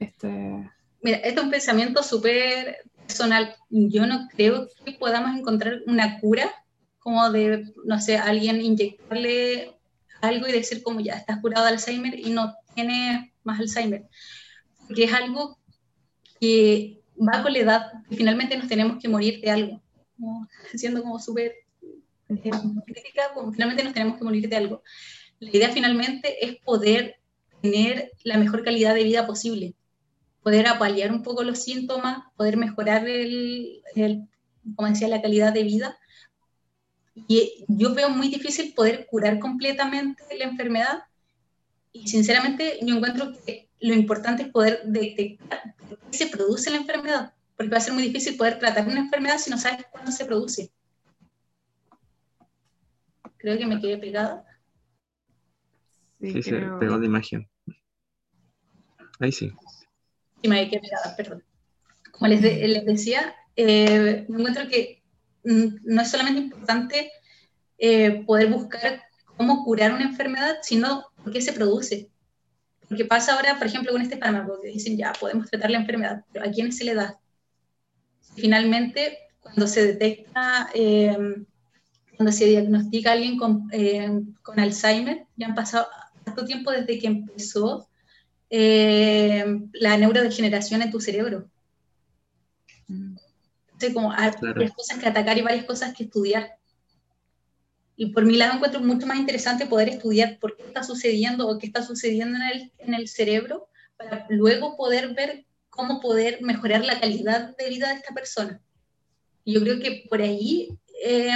este 0.00 0.72
Mira, 1.02 1.16
este 1.18 1.40
es 1.40 1.44
un 1.44 1.50
pensamiento 1.50 2.02
súper 2.02 2.78
personal. 3.06 3.56
Yo 3.70 4.06
no 4.06 4.28
creo 4.28 4.68
que 4.84 4.92
podamos 4.92 5.36
encontrar 5.36 5.80
una 5.86 6.20
cura 6.20 6.48
como 7.00 7.28
de, 7.30 7.64
no 7.84 8.00
sé, 8.00 8.16
alguien 8.16 8.62
inyectarle 8.62 9.76
algo 10.20 10.46
y 10.46 10.52
decir 10.52 10.84
como 10.84 11.00
ya 11.00 11.14
estás 11.14 11.40
curado 11.40 11.66
de 11.66 11.72
Alzheimer 11.72 12.16
y 12.16 12.30
no 12.30 12.54
tiene 12.74 13.34
más 13.42 13.58
Alzheimer. 13.58 14.04
Porque 14.86 15.04
es 15.04 15.12
algo 15.12 15.58
que 16.40 17.00
va 17.18 17.42
con 17.42 17.52
la 17.52 17.58
edad 17.58 17.92
finalmente 18.10 18.56
nos 18.56 18.68
tenemos 18.68 19.02
que 19.02 19.08
morir 19.08 19.40
de 19.40 19.50
algo. 19.50 19.82
Siendo 20.74 21.02
como 21.02 21.18
súper 21.18 21.52
crítica, 22.38 23.32
como 23.34 23.52
finalmente 23.52 23.84
nos 23.84 23.92
tenemos 23.92 24.18
que 24.18 24.24
morir 24.24 24.48
de 24.48 24.56
algo. 24.56 24.82
La 25.38 25.50
idea 25.50 25.70
finalmente 25.70 26.44
es 26.44 26.56
poder 26.56 27.16
tener 27.60 28.10
la 28.24 28.38
mejor 28.38 28.64
calidad 28.64 28.94
de 28.94 29.04
vida 29.04 29.26
posible 29.26 29.74
poder 30.42 30.66
apalear 30.66 31.12
un 31.12 31.22
poco 31.22 31.44
los 31.44 31.62
síntomas, 31.62 32.24
poder 32.36 32.56
mejorar 32.56 33.08
el, 33.08 33.82
como 34.74 34.88
decía, 34.88 35.08
la 35.08 35.22
calidad 35.22 35.52
de 35.52 35.62
vida. 35.62 35.98
Y 37.14 37.64
yo 37.68 37.94
veo 37.94 38.08
muy 38.10 38.28
difícil 38.28 38.74
poder 38.74 39.06
curar 39.06 39.38
completamente 39.38 40.22
la 40.36 40.44
enfermedad. 40.44 41.04
Y 41.92 42.08
sinceramente 42.08 42.78
yo 42.82 42.96
encuentro 42.96 43.32
que 43.44 43.68
lo 43.80 43.94
importante 43.94 44.44
es 44.44 44.48
poder 44.48 44.82
detectar 44.84 45.74
qué 46.10 46.16
se 46.16 46.26
produce 46.26 46.70
la 46.70 46.78
enfermedad, 46.78 47.34
porque 47.56 47.70
va 47.70 47.78
a 47.78 47.82
ser 47.82 47.92
muy 47.92 48.02
difícil 48.02 48.36
poder 48.36 48.58
tratar 48.58 48.86
una 48.86 49.00
enfermedad 49.00 49.38
si 49.38 49.50
no 49.50 49.58
sabes 49.58 49.86
cuándo 49.90 50.10
se 50.10 50.24
produce. 50.24 50.72
Creo 53.42 53.58
que 53.58 53.66
me 53.66 53.80
quedé 53.80 53.98
pegada. 53.98 54.44
Sí, 56.20 56.42
se 56.42 56.52
pegó 56.52 56.96
la 56.96 57.06
imagen. 57.06 57.48
Ahí 59.20 59.32
sí 59.32 59.52
me 60.48 60.70
perdón. 61.16 61.44
Como 62.10 62.28
les, 62.28 62.42
les 62.42 62.84
decía, 62.84 63.34
eh, 63.56 64.24
me 64.28 64.38
encuentro 64.38 64.68
que 64.68 65.02
mm, 65.44 65.76
no 65.84 66.02
es 66.02 66.10
solamente 66.10 66.40
importante 66.40 67.10
eh, 67.78 68.24
poder 68.24 68.48
buscar 68.48 69.02
cómo 69.36 69.64
curar 69.64 69.92
una 69.92 70.04
enfermedad, 70.04 70.56
sino 70.62 71.06
por 71.22 71.32
qué 71.32 71.40
se 71.40 71.52
produce. 71.52 72.10
Porque 72.88 73.04
pasa 73.04 73.34
ahora, 73.34 73.56
por 73.58 73.66
ejemplo, 73.66 73.92
con 73.92 74.02
este 74.02 74.18
fármaco, 74.18 74.60
que 74.60 74.68
dicen 74.68 74.96
ya 74.96 75.12
podemos 75.18 75.48
tratar 75.48 75.70
la 75.70 75.78
enfermedad, 75.78 76.24
pero 76.32 76.44
¿a 76.44 76.50
quiénes 76.50 76.76
se 76.76 76.84
le 76.84 76.94
da? 76.94 77.18
Finalmente, 78.34 79.18
cuando 79.40 79.66
se 79.66 79.86
detecta, 79.86 80.68
eh, 80.74 81.16
cuando 82.22 82.38
se 82.38 82.44
diagnostica 82.44 83.10
a 83.10 83.12
alguien 83.14 83.36
con, 83.36 83.68
con 84.42 84.60
Alzheimer, 84.60 85.26
ya 85.34 85.48
han 85.48 85.56
pasado 85.56 85.88
tanto 86.22 86.44
tiempo 86.44 86.70
desde 86.70 86.96
que 87.00 87.08
empezó 87.08 87.88
eh, 88.48 89.44
la 89.72 89.96
neurodegeneración 89.96 90.82
en 90.82 90.92
tu 90.92 91.00
cerebro. 91.00 91.50
Entonces, 92.88 93.92
como 93.92 94.12
hay 94.12 94.30
varias 94.40 94.70
cosas 94.70 94.98
que 95.00 95.08
atacar 95.08 95.36
y 95.36 95.42
varias 95.42 95.64
cosas 95.64 95.92
que 95.94 96.04
estudiar. 96.04 96.58
y 97.96 98.12
por 98.12 98.24
mi 98.24 98.36
lado 98.36 98.54
encuentro 98.54 98.80
mucho 98.80 99.08
más 99.08 99.18
interesante 99.18 99.66
poder 99.66 99.88
estudiar 99.88 100.38
por 100.38 100.56
qué 100.56 100.62
está 100.62 100.84
sucediendo 100.84 101.48
o 101.48 101.58
qué 101.58 101.66
está 101.66 101.82
sucediendo 101.82 102.36
en 102.36 102.42
el, 102.42 102.72
en 102.78 102.94
el 102.94 103.08
cerebro 103.08 103.68
para 103.96 104.26
luego 104.28 104.76
poder 104.76 105.12
ver 105.12 105.44
cómo 105.70 106.00
poder 106.00 106.40
mejorar 106.40 106.84
la 106.84 107.00
calidad 107.00 107.56
de 107.56 107.68
vida 107.68 107.88
de 107.88 107.94
esta 107.94 108.14
persona. 108.14 108.60
Y 109.44 109.54
yo 109.54 109.60
creo 109.60 109.80
que 109.80 110.04
por 110.08 110.22
ahí, 110.22 110.68
eh, 111.04 111.32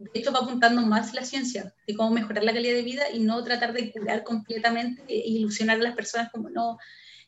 de 0.00 0.18
hecho, 0.18 0.32
va 0.32 0.38
apuntando 0.38 0.80
más 0.80 1.12
la 1.12 1.24
ciencia 1.24 1.74
de 1.86 1.94
cómo 1.94 2.10
mejorar 2.10 2.42
la 2.42 2.54
calidad 2.54 2.74
de 2.74 2.82
vida 2.82 3.10
y 3.12 3.20
no 3.20 3.44
tratar 3.44 3.74
de 3.74 3.92
curar 3.92 4.24
completamente 4.24 5.02
e 5.06 5.28
ilusionar 5.28 5.76
a 5.76 5.82
las 5.82 5.94
personas 5.94 6.30
como 6.32 6.48
no, 6.48 6.78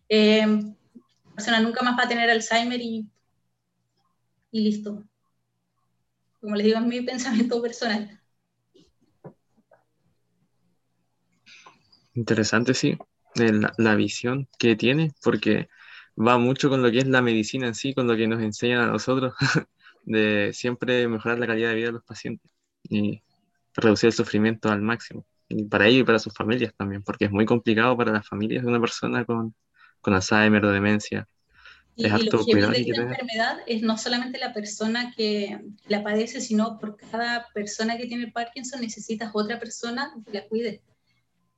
eh, 0.08 0.46
la 0.46 1.34
persona 1.34 1.60
nunca 1.60 1.82
más 1.82 1.98
va 1.98 2.04
a 2.04 2.08
tener 2.08 2.30
Alzheimer 2.30 2.80
y, 2.80 3.06
y 4.52 4.60
listo. 4.62 5.04
Como 6.40 6.56
les 6.56 6.64
digo, 6.64 6.78
es 6.78 6.86
mi 6.86 7.02
pensamiento 7.02 7.60
personal. 7.60 8.18
Interesante, 12.14 12.72
sí, 12.72 12.96
la, 13.34 13.74
la 13.76 13.94
visión 13.96 14.48
que 14.58 14.76
tiene, 14.76 15.12
porque 15.22 15.68
va 16.18 16.38
mucho 16.38 16.70
con 16.70 16.82
lo 16.82 16.90
que 16.90 17.00
es 17.00 17.06
la 17.06 17.20
medicina 17.20 17.66
en 17.66 17.74
sí, 17.74 17.92
con 17.92 18.06
lo 18.06 18.16
que 18.16 18.26
nos 18.26 18.40
enseñan 18.40 18.80
a 18.80 18.86
nosotros, 18.86 19.34
de 20.04 20.52
siempre 20.54 21.06
mejorar 21.06 21.38
la 21.38 21.46
calidad 21.46 21.68
de 21.68 21.74
vida 21.74 21.86
de 21.86 21.92
los 21.92 22.04
pacientes 22.04 22.51
y 22.92 23.22
reducir 23.74 24.08
el 24.08 24.12
sufrimiento 24.12 24.70
al 24.70 24.82
máximo. 24.82 25.24
Y 25.48 25.64
para 25.64 25.86
ellos 25.86 26.02
y 26.02 26.04
para 26.04 26.18
sus 26.18 26.34
familias 26.34 26.72
también, 26.76 27.02
porque 27.02 27.26
es 27.26 27.30
muy 27.30 27.44
complicado 27.44 27.96
para 27.96 28.12
las 28.12 28.26
familias 28.26 28.62
de 28.62 28.68
una 28.68 28.80
persona 28.80 29.24
con, 29.24 29.54
con 30.00 30.14
Alzheimer 30.14 30.64
o 30.64 30.72
demencia. 30.72 31.28
Y, 31.94 32.06
Es 32.06 32.12
y 32.20 32.30
lo 32.30 32.44
que 32.44 32.54
de 32.54 32.60
esta 32.60 33.02
enfermedad 33.02 33.58
es 33.66 33.82
no 33.82 33.98
solamente 33.98 34.38
la 34.38 34.54
persona 34.54 35.12
que 35.14 35.60
la 35.88 36.02
padece, 36.02 36.40
sino 36.40 36.78
por 36.78 36.96
cada 36.96 37.48
persona 37.52 37.98
que 37.98 38.06
tiene 38.06 38.32
Parkinson 38.32 38.80
necesitas 38.80 39.30
otra 39.34 39.58
persona 39.58 40.10
que 40.24 40.32
la 40.32 40.46
cuide. 40.46 40.82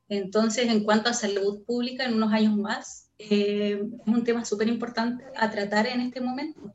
Entonces, 0.09 0.69
en 0.69 0.83
cuanto 0.85 1.09
a 1.09 1.15
salud 1.15 1.65
pública, 1.65 2.05
en 2.05 2.15
unos 2.15 2.33
años 2.33 2.57
más, 2.57 3.11
eh, 3.19 3.81
es 3.81 4.13
un 4.13 4.25
tema 4.25 4.45
súper 4.45 4.69
importante 4.69 5.25
a 5.37 5.51
tratar 5.51 5.87
en 5.87 6.01
este 6.01 6.21
momento. 6.21 6.75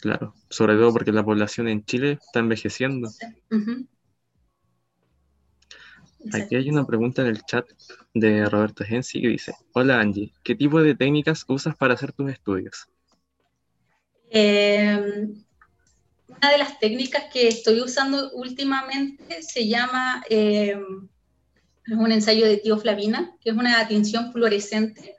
Claro, 0.00 0.34
sobre 0.48 0.76
todo 0.76 0.92
porque 0.92 1.12
la 1.12 1.24
población 1.24 1.68
en 1.68 1.84
Chile 1.84 2.18
está 2.24 2.40
envejeciendo. 2.40 3.10
Aquí 6.32 6.56
hay 6.56 6.70
una 6.70 6.86
pregunta 6.86 7.22
en 7.22 7.28
el 7.28 7.42
chat 7.44 7.66
de 8.14 8.46
Roberto 8.46 8.84
Gensi 8.84 9.20
que 9.20 9.28
dice, 9.28 9.54
Hola 9.72 10.00
Angie, 10.00 10.32
¿qué 10.42 10.54
tipo 10.54 10.82
de 10.82 10.94
técnicas 10.94 11.44
usas 11.48 11.76
para 11.76 11.94
hacer 11.94 12.12
tus 12.12 12.30
estudios? 12.30 12.88
Eh, 14.30 15.28
una 16.28 16.52
de 16.52 16.58
las 16.58 16.78
técnicas 16.78 17.24
que 17.32 17.48
estoy 17.48 17.80
usando 17.80 18.30
últimamente 18.32 19.42
se 19.42 19.66
llama, 19.68 20.22
eh, 20.30 20.78
es 21.86 21.96
un 21.96 22.12
ensayo 22.12 22.46
de 22.46 22.58
tioflavina, 22.58 23.36
que 23.40 23.50
es 23.50 23.56
una 23.56 23.86
tinción 23.88 24.32
fluorescente, 24.32 25.16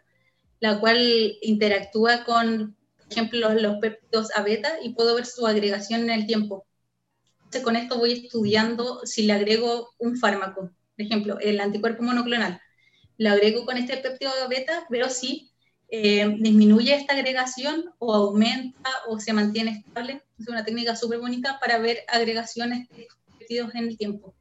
la 0.60 0.80
cual 0.80 0.98
interactúa 1.42 2.24
con, 2.24 2.78
ejemplo, 3.12 3.54
los, 3.54 3.78
péptidos 3.80 4.30
A 4.36 4.42
beta 4.44 4.74
y 4.82 4.94
puedo 4.94 5.16
ver 5.16 5.26
su 5.26 5.46
agregación 5.46 6.02
en 6.02 6.12
el 6.12 6.26
tiempo. 6.26 6.66
Entonces, 7.40 7.64
con 7.64 7.76
esto 7.76 7.98
voy 7.98 8.14
estudiando 8.14 9.02
si 9.06 9.24
le 9.24 9.34
agrego 9.34 9.90
un 9.98 10.18
fármaco, 10.18 10.62
por 10.62 11.06
ejemplo, 11.06 11.38
el 11.40 11.60
anticuerpo 11.60 12.04
monoclonal. 12.04 12.62
Lo 13.18 13.32
agrego 13.32 13.66
con 13.66 13.78
este 13.78 13.98
péptido 13.98 14.32
beta, 14.50 14.86
veo 14.90 15.10
si 15.10 15.52
eh, 15.90 16.38
disminuye 16.40 16.96
esta 16.96 17.14
agregación 17.14 17.92
o 18.00 18.14
aumenta 18.14 18.90
o 19.08 19.20
se 19.20 19.34
mantiene 19.34 19.84
estable. 19.86 20.24
Es 20.40 20.48
una 20.48 20.64
técnica 20.64 20.96
súper 20.96 21.20
bonita 21.20 21.60
para 21.60 21.78
ver 21.80 22.00
agregaciones 22.08 22.88
de 22.90 23.08
péptidos 23.38 23.76
en 23.76 23.90
el 23.90 23.98
tiempo. 23.98 24.34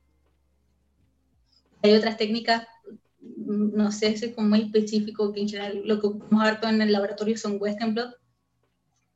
Hay 1.82 1.92
otras 1.94 2.16
técnicas, 2.16 2.66
no 3.20 3.90
sé 3.90 4.16
si 4.16 4.26
es 4.26 4.34
como 4.34 4.48
muy 4.48 4.62
específico, 4.62 5.32
que 5.32 5.40
en 5.40 5.48
general 5.48 5.82
lo 5.84 6.00
que 6.00 6.06
ocupamos 6.06 6.44
harto 6.44 6.68
en 6.68 6.80
el 6.80 6.92
laboratorio 6.92 7.36
son 7.36 7.56
Western 7.58 7.94
blot 7.94 8.19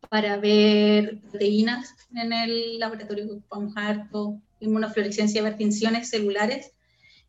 para 0.08 0.36
ver 0.36 1.20
proteínas 1.20 1.94
en 2.14 2.32
el 2.32 2.78
laboratorio 2.78 3.26
ocupamos 3.26 3.74
harto, 3.76 4.40
inmunofluorescencia, 4.60 5.42
ver 5.42 5.56
tinciones 5.56 6.10
celulares 6.10 6.72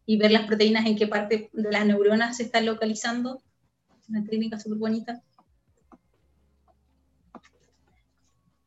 y 0.05 0.17
ver 0.17 0.31
las 0.31 0.45
proteínas 0.45 0.85
en 0.85 0.95
qué 0.95 1.07
parte 1.07 1.49
de 1.53 1.71
las 1.71 1.85
neuronas 1.85 2.37
se 2.37 2.43
están 2.43 2.65
localizando. 2.65 3.41
Una 4.07 4.23
técnica 4.23 4.59
súper 4.59 4.77
bonita. 4.77 5.23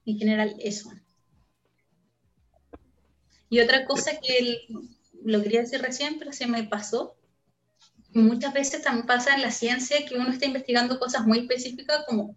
En 0.04 0.18
general, 0.18 0.56
eso. 0.58 0.90
Y 3.50 3.60
otra 3.60 3.84
cosa 3.84 4.12
que 4.20 4.38
el- 4.38 4.58
lo 5.24 5.42
quería 5.42 5.60
decir 5.60 5.80
recién, 5.80 6.18
pero 6.18 6.32
se 6.32 6.46
me 6.46 6.64
pasó. 6.64 7.14
Muchas 8.14 8.52
veces 8.52 8.82
también 8.82 9.06
pasa 9.06 9.34
en 9.34 9.42
la 9.42 9.50
ciencia 9.50 10.04
que 10.06 10.14
uno 10.16 10.30
está 10.30 10.46
investigando 10.46 10.98
cosas 10.98 11.26
muy 11.26 11.40
específicas, 11.40 12.04
como 12.06 12.36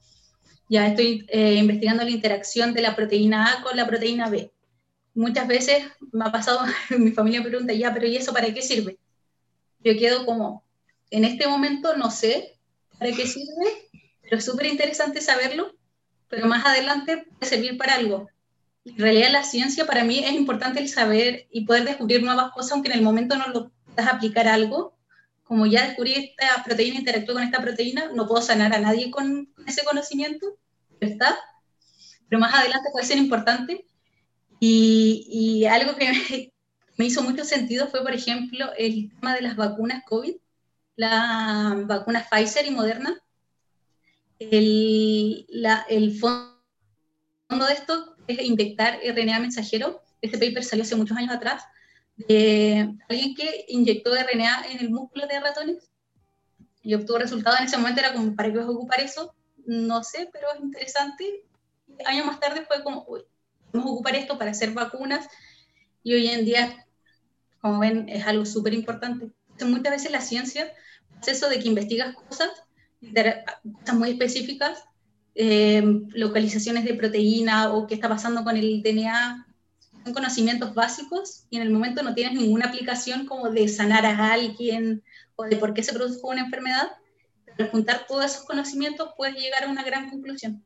ya 0.72 0.88
estoy 0.88 1.26
eh, 1.28 1.56
investigando 1.56 2.06
la 2.06 2.12
interacción 2.12 2.74
de 2.74 2.82
la 2.82 2.96
proteína 2.96 3.52
A 3.52 3.62
con 3.62 3.76
la 3.76 3.86
proteína 3.86 4.30
B. 4.30 4.54
Muchas 5.14 5.46
veces 5.46 5.84
me 6.14 6.24
ha 6.24 6.32
pasado, 6.32 6.62
mi 6.98 7.12
familia 7.12 7.42
me 7.42 7.50
pregunta, 7.50 7.74
ya, 7.74 7.94
pero 7.94 8.08
¿y 8.08 8.16
eso 8.16 8.32
para 8.32 8.54
qué 8.54 8.62
sirve? 8.62 8.98
Yo 9.84 9.92
quedo 10.00 10.26
como, 10.26 10.64
en 11.10 11.26
este 11.26 11.46
momento 11.46 11.98
no 11.98 12.10
sé 12.10 12.58
para 12.98 13.12
qué 13.12 13.28
sirve, 13.28 13.90
pero 14.22 14.38
es 14.38 14.46
súper 14.46 14.68
interesante 14.68 15.20
saberlo, 15.20 15.76
pero 16.30 16.48
más 16.48 16.66
adelante 16.66 17.18
puede 17.18 17.50
servir 17.50 17.78
para 17.78 17.96
algo. 17.96 18.30
En 18.86 18.98
realidad 18.98 19.30
la 19.30 19.44
ciencia 19.44 19.86
para 19.86 20.06
mí 20.06 20.20
es 20.20 20.32
importante 20.32 20.80
el 20.80 20.88
saber 20.88 21.48
y 21.52 21.66
poder 21.66 21.84
descubrir 21.84 22.24
nuevas 22.24 22.54
cosas, 22.54 22.72
aunque 22.72 22.92
en 22.92 23.00
el 23.00 23.04
momento 23.04 23.36
no 23.36 23.50
lo 23.50 23.72
puedas 23.94 24.10
aplicar 24.10 24.48
a 24.48 24.54
algo. 24.54 24.94
Como 25.44 25.66
ya 25.66 25.86
descubrí 25.86 26.14
esta 26.14 26.64
proteína, 26.64 27.00
interactúa 27.00 27.36
con 27.36 27.44
esta 27.44 27.62
proteína, 27.62 28.10
no 28.16 28.26
puedo 28.26 28.42
sanar 28.42 28.74
a 28.74 28.80
nadie 28.80 29.12
con 29.12 29.50
ese 29.68 29.84
conocimiento, 29.84 30.58
está. 31.08 31.38
Pero 32.30 32.40
más 32.40 32.54
adelante 32.54 32.90
puede 32.92 33.06
ser 33.06 33.18
importante. 33.18 33.86
Y, 34.60 35.28
y 35.30 35.66
algo 35.66 35.96
que 35.96 36.06
me, 36.06 36.52
me 36.98 37.06
hizo 37.06 37.24
mucho 37.24 37.44
sentido 37.44 37.88
fue, 37.88 38.04
por 38.04 38.14
ejemplo, 38.14 38.72
el 38.78 39.12
tema 39.16 39.36
de 39.36 39.42
las 39.42 39.56
vacunas 39.56 40.04
COVID, 40.06 40.36
la 40.96 41.84
vacuna 41.88 42.26
Pfizer 42.30 42.66
y 42.66 42.72
Moderna. 42.72 43.20
El, 44.40 45.46
la, 45.50 45.86
el 45.90 46.18
fondo 46.18 46.56
de 47.50 47.74
esto 47.74 48.16
es 48.28 48.42
inyectar 48.42 49.00
RNA 49.04 49.40
mensajero. 49.40 50.02
Este 50.22 50.38
paper 50.38 50.64
salió 50.64 50.84
hace 50.84 50.96
muchos 50.96 51.18
años 51.18 51.34
atrás 51.34 51.64
de 52.16 52.96
alguien 53.10 53.36
que 53.36 53.66
inyectó 53.70 54.12
RNA 54.14 54.68
en 54.72 54.80
el 54.80 54.90
músculo 54.90 55.28
de 55.28 55.40
ratones 55.40 55.90
y 56.84 56.94
obtuvo 56.94 57.20
resultados. 57.20 57.60
En 57.60 57.66
ese 57.66 57.78
momento 57.78 58.02
era 58.02 58.14
como, 58.14 58.36
¿para 58.36 58.52
qué 58.52 58.58
vas 58.58 58.68
a 58.68 58.72
ocupar 58.72 59.00
eso? 59.02 59.34
No 59.66 60.04
sé, 60.04 60.30
pero 60.32 60.48
es 60.56 60.62
interesante. 60.62 61.46
Años 62.06 62.26
más 62.26 62.40
tarde 62.40 62.66
fue 62.66 62.84
como, 62.84 63.06
uy, 63.08 63.22
vamos 63.74 63.90
a 63.90 63.92
ocupar 63.94 64.16
esto 64.16 64.38
para 64.38 64.52
hacer 64.52 64.72
vacunas 64.72 65.28
y 66.04 66.14
hoy 66.14 66.28
en 66.28 66.46
día, 66.46 66.88
como 67.62 67.80
ven, 67.80 68.10
es 68.10 68.26
algo 68.26 68.46
súper 68.46 68.74
importante. 68.74 69.32
Muchas 69.62 69.92
veces 69.92 70.12
la 70.12 70.22
ciencia 70.22 70.72
es 71.22 71.28
eso 71.28 71.50
de 71.50 71.60
que 71.60 71.68
investigas 71.68 72.16
cosas, 72.16 72.50
cosas 73.00 73.96
muy 73.96 74.12
específicas, 74.12 74.84
eh, 75.36 75.84
localizaciones 76.10 76.84
de 76.84 76.96
proteína 76.96 77.74
o 77.74 77.88
qué 77.88 77.94
está 77.96 78.10
pasando 78.10 78.44
con 78.44 78.58
el 78.58 78.82
DNA, 78.82 79.48
son 80.04 80.14
conocimientos 80.14 80.74
básicos 80.74 81.46
y 81.50 81.58
en 81.58 81.64
el 81.64 81.70
momento 81.70 82.02
no 82.02 82.16
tienes 82.16 82.34
ninguna 82.34 82.68
aplicación 82.68 83.28
como 83.28 83.50
de 83.50 83.68
sanar 83.68 84.06
a 84.06 84.34
alguien 84.34 85.04
o 85.36 85.44
de 85.44 85.58
por 85.58 85.74
qué 85.74 85.84
se 85.84 85.94
produjo 85.94 86.30
una 86.30 86.42
enfermedad, 86.42 86.92
pero 87.56 87.66
al 87.66 87.72
juntar 87.72 88.06
todos 88.08 88.26
esos 88.26 88.46
conocimientos 88.46 89.14
puedes 89.18 89.36
llegar 89.36 89.64
a 89.64 89.70
una 89.70 89.84
gran 89.84 90.10
conclusión. 90.10 90.64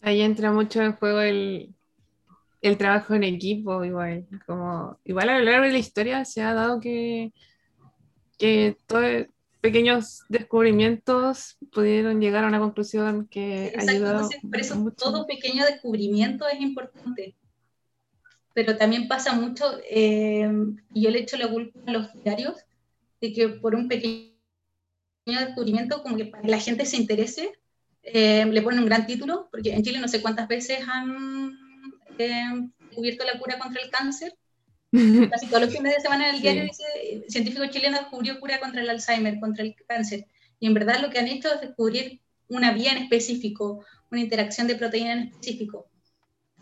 Ahí 0.00 0.20
entra 0.22 0.52
mucho 0.52 0.82
en 0.82 0.92
juego 0.94 1.20
el, 1.20 1.74
el 2.62 2.78
trabajo 2.78 3.14
en 3.14 3.24
equipo, 3.24 3.84
igual. 3.84 4.26
Como, 4.46 5.00
igual 5.04 5.30
a 5.30 5.38
lo 5.38 5.44
largo 5.44 5.66
de 5.66 5.72
la 5.72 5.78
historia 5.78 6.24
se 6.24 6.42
ha 6.42 6.54
dado 6.54 6.80
que, 6.80 7.32
que 8.38 8.76
todo- 8.86 9.26
pequeños 9.60 10.22
descubrimientos 10.28 11.56
pudieron 11.72 12.20
llegar 12.20 12.44
a 12.44 12.48
una 12.48 12.60
conclusión 12.60 13.26
que 13.28 13.72
Exacto, 13.74 13.80
ayudado 13.80 14.20
entonces, 14.20 14.40
por 14.50 14.60
eso 14.60 14.76
mucho. 14.76 14.96
todo 14.96 15.26
pequeño 15.26 15.64
descubrimiento 15.66 16.46
es 16.48 16.60
importante. 16.60 17.36
Pero 18.54 18.76
también 18.76 19.06
pasa 19.08 19.34
mucho, 19.34 19.64
eh, 19.90 20.50
y 20.94 21.02
yo 21.02 21.10
le 21.10 21.20
echo 21.20 21.36
la 21.36 21.48
culpa 21.48 21.78
a 21.86 21.92
los 21.92 22.12
diarios, 22.24 22.56
de 23.20 23.32
que 23.32 23.48
por 23.48 23.74
un 23.74 23.88
pequeño 23.88 24.32
descubrimiento, 25.34 26.02
como 26.02 26.16
que 26.16 26.26
para 26.26 26.42
que 26.42 26.48
la 26.48 26.60
gente 26.60 26.86
se 26.86 26.96
interese, 26.96 27.52
eh, 28.02 28.44
le 28.46 28.62
ponen 28.62 28.80
un 28.80 28.86
gran 28.86 29.06
título, 29.06 29.48
porque 29.50 29.72
en 29.74 29.82
Chile 29.82 29.98
no 29.98 30.08
sé 30.08 30.22
cuántas 30.22 30.46
veces 30.48 30.78
han 30.86 31.52
eh, 32.18 32.68
descubierto 32.78 33.24
la 33.24 33.38
cura 33.38 33.58
contra 33.58 33.82
el 33.82 33.90
cáncer. 33.90 34.34
Casi 35.30 35.46
todos 35.48 35.62
los 35.62 35.72
fines 35.74 35.94
de 35.96 36.00
semana 36.00 36.28
en 36.28 36.34
el 36.34 36.36
Sí. 36.36 36.42
diario 36.42 36.62
dice, 36.62 36.84
eh, 37.02 37.24
científico 37.28 37.66
chileno 37.66 37.98
descubrió 37.98 38.38
cura 38.38 38.60
contra 38.60 38.80
el 38.80 38.88
Alzheimer, 38.88 39.40
contra 39.40 39.64
el 39.64 39.74
cáncer. 39.88 40.26
Y 40.60 40.66
en 40.66 40.74
verdad 40.74 41.00
lo 41.00 41.10
que 41.10 41.18
han 41.18 41.26
hecho 41.28 41.52
es 41.52 41.60
descubrir 41.60 42.20
una 42.48 42.72
vía 42.72 42.92
en 42.92 42.98
específico, 42.98 43.84
una 44.10 44.20
interacción 44.20 44.68
de 44.68 44.76
proteína 44.76 45.12
en 45.12 45.18
específico. 45.28 45.86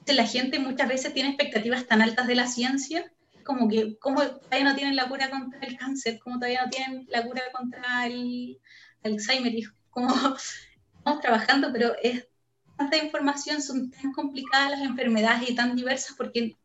la 0.07 0.27
gente 0.27 0.59
muchas 0.59 0.89
veces 0.89 1.15
tiene 1.15 1.31
expectativas 1.31 1.87
tan 1.87 2.03
altas 2.03 2.27
de 2.27 2.35
la 2.35 2.47
ciencia, 2.47 3.11
como 3.45 3.69
que 3.69 3.97
como 3.99 4.23
todavía 4.23 4.65
no 4.65 4.75
tienen 4.75 4.97
la 4.97 5.09
cura 5.09 5.31
contra 5.31 5.61
el 5.61 5.77
cáncer, 5.77 6.19
como 6.19 6.37
todavía 6.37 6.65
no 6.65 6.71
tienen 6.71 7.07
la 7.09 7.25
cura 7.25 7.43
contra 7.53 8.07
el 8.07 8.59
Alzheimer, 9.03 9.55
y 9.55 9.65
como 9.91 10.09
estamos 10.99 11.21
trabajando, 11.21 11.71
pero 11.73 11.95
es 12.03 12.27
tanta 12.77 12.97
información, 12.97 13.63
son 13.63 13.91
tan 13.91 14.13
complicadas 14.13 14.71
las 14.73 14.81
enfermedades 14.81 15.49
y 15.49 15.55
tan 15.55 15.77
diversas 15.77 16.17
porque 16.17 16.57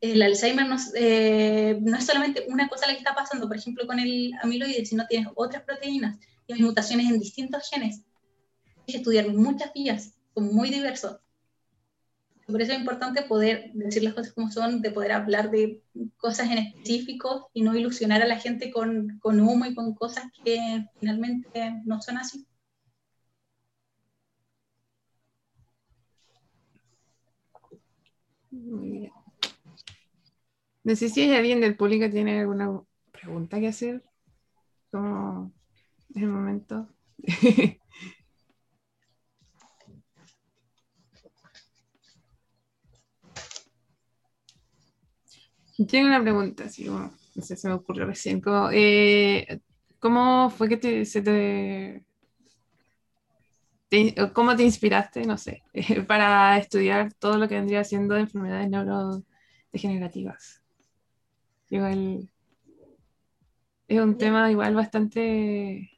el 0.00 0.22
Alzheimer 0.22 0.66
no, 0.66 0.76
eh, 0.96 1.78
no, 1.80 1.96
es 1.96 2.04
solamente 2.04 2.44
una 2.48 2.68
cosa 2.68 2.86
la 2.86 2.92
que 2.92 2.98
está 2.98 3.14
pasando, 3.14 3.48
por 3.48 3.56
ejemplo, 3.56 3.86
con 3.86 3.98
el 3.98 4.32
amiloide, 4.42 4.84
sino 4.84 5.06
tienes 5.06 5.28
otras 5.34 5.62
proteínas, 5.62 6.18
tienes 6.46 6.64
mutaciones 6.64 7.06
en 7.08 7.18
distintos 7.18 7.70
genes. 7.70 8.02
Hay 8.86 8.92
que 8.92 8.96
estudiar 8.98 9.28
muchas 9.28 9.72
vías, 9.72 10.14
son 10.34 10.54
muy 10.54 10.68
diversos. 10.68 11.16
Por 12.46 12.60
eso 12.60 12.72
es 12.72 12.78
importante 12.78 13.22
poder 13.22 13.70
decir 13.72 14.02
las 14.02 14.14
cosas 14.14 14.32
como 14.32 14.50
son, 14.50 14.82
de 14.82 14.90
poder 14.90 15.12
hablar 15.12 15.50
de 15.50 15.82
cosas 16.18 16.50
en 16.50 16.58
específico 16.58 17.50
y 17.54 17.62
no 17.62 17.74
ilusionar 17.74 18.22
a 18.22 18.26
la 18.26 18.38
gente 18.38 18.70
con, 18.70 19.18
humo 19.22 19.64
y 19.64 19.74
con 19.74 19.94
cosas 19.94 20.26
que 20.44 20.86
finalmente 21.00 21.80
no 21.84 22.02
son 22.02 22.18
así. 22.18 22.46
No 30.84 30.96
sé 30.96 31.08
si 31.08 31.22
hay 31.22 31.32
alguien 31.34 31.60
del 31.62 31.76
público 31.76 32.04
que 32.04 32.10
tiene 32.10 32.40
alguna 32.40 32.80
pregunta 33.10 33.58
que 33.58 33.68
hacer. 33.68 34.04
Como 34.90 35.50
en 36.14 36.22
el 36.22 36.28
momento. 36.28 36.88
Tengo 45.88 46.06
una 46.08 46.22
pregunta, 46.22 46.64
así 46.64 46.86
como, 46.86 47.12
no 47.34 47.42
sé, 47.42 47.56
se 47.56 47.68
me 47.68 47.74
ocurrió 47.74 48.06
recién. 48.06 48.40
Como, 48.40 48.70
eh, 48.72 49.60
¿Cómo 49.98 50.50
fue 50.50 50.68
que 50.68 50.76
te, 50.76 51.04
se 51.04 51.22
te, 51.22 52.04
te- 53.88 54.14
¿Cómo 54.32 54.56
te 54.56 54.62
inspiraste, 54.64 55.24
no 55.26 55.38
sé, 55.38 55.62
para 56.08 56.58
estudiar 56.58 57.12
todo 57.14 57.38
lo 57.38 57.48
que 57.48 57.56
vendría 57.56 57.84
siendo 57.84 58.16
enfermedades 58.16 58.70
neurodegenerativas? 58.70 60.62
Igual 61.70 62.28
es 63.88 64.00
un 64.00 64.18
tema 64.18 64.50
igual 64.50 64.74
bastante 64.74 65.90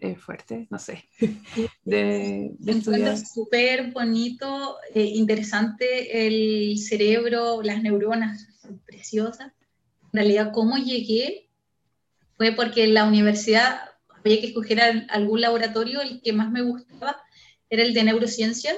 eh, 0.00 0.16
fuerte, 0.16 0.66
no 0.70 0.78
sé, 0.78 1.08
de, 1.84 2.52
de 2.58 2.72
estudiar. 2.72 3.28
súper 3.34 3.92
bonito, 3.92 4.76
eh, 4.94 5.04
interesante 5.04 6.26
el 6.26 6.78
cerebro, 6.78 7.62
las 7.62 7.82
neuronas, 7.82 8.48
son 8.62 8.78
preciosas. 8.80 9.52
En 10.12 10.18
realidad, 10.20 10.52
cómo 10.52 10.76
llegué 10.76 11.48
fue 12.36 12.52
porque 12.52 12.84
en 12.84 12.94
la 12.94 13.04
universidad 13.04 13.80
había 14.08 14.40
que 14.40 14.48
escoger 14.48 14.80
al- 14.80 15.06
algún 15.10 15.40
laboratorio, 15.40 16.00
el 16.00 16.22
que 16.22 16.32
más 16.32 16.50
me 16.50 16.62
gustaba 16.62 17.20
era 17.68 17.82
el 17.82 17.94
de 17.94 18.04
neurociencias, 18.04 18.76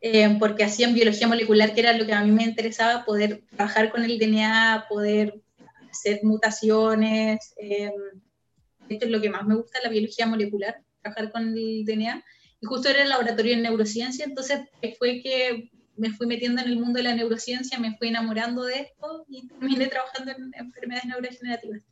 eh, 0.00 0.36
porque 0.38 0.64
hacían 0.64 0.94
biología 0.94 1.28
molecular, 1.28 1.74
que 1.74 1.80
era 1.80 1.92
lo 1.92 2.06
que 2.06 2.12
a 2.12 2.24
mí 2.24 2.30
me 2.30 2.44
interesaba, 2.44 3.04
poder 3.04 3.42
trabajar 3.56 3.90
con 3.90 4.04
el 4.04 4.18
DNA, 4.18 4.86
poder 4.88 5.40
hacer 5.90 6.20
mutaciones. 6.22 7.54
eh, 7.56 7.90
esto 8.88 9.06
es 9.06 9.10
lo 9.10 9.20
que 9.20 9.30
más 9.30 9.46
me 9.46 9.54
gusta, 9.54 9.78
la 9.82 9.88
biología 9.88 10.26
molecular, 10.26 10.82
trabajar 11.00 11.32
con 11.32 11.56
el 11.56 11.84
DNA. 11.84 12.22
Y 12.60 12.66
justo 12.66 12.88
era 12.88 13.02
el 13.02 13.08
laboratorio 13.08 13.56
de 13.56 13.62
neurociencia, 13.62 14.24
entonces 14.24 14.60
fue 14.98 15.20
que 15.22 15.70
me 15.96 16.10
fui 16.10 16.26
metiendo 16.26 16.62
en 16.62 16.68
el 16.68 16.78
mundo 16.78 16.98
de 16.98 17.04
la 17.04 17.14
neurociencia, 17.14 17.78
me 17.78 17.96
fui 17.96 18.08
enamorando 18.08 18.64
de 18.64 18.80
esto 18.80 19.24
y 19.28 19.46
terminé 19.48 19.86
trabajando 19.88 20.32
en 20.32 20.52
enfermedades 20.54 21.06
neurodegenerativas. 21.06 21.82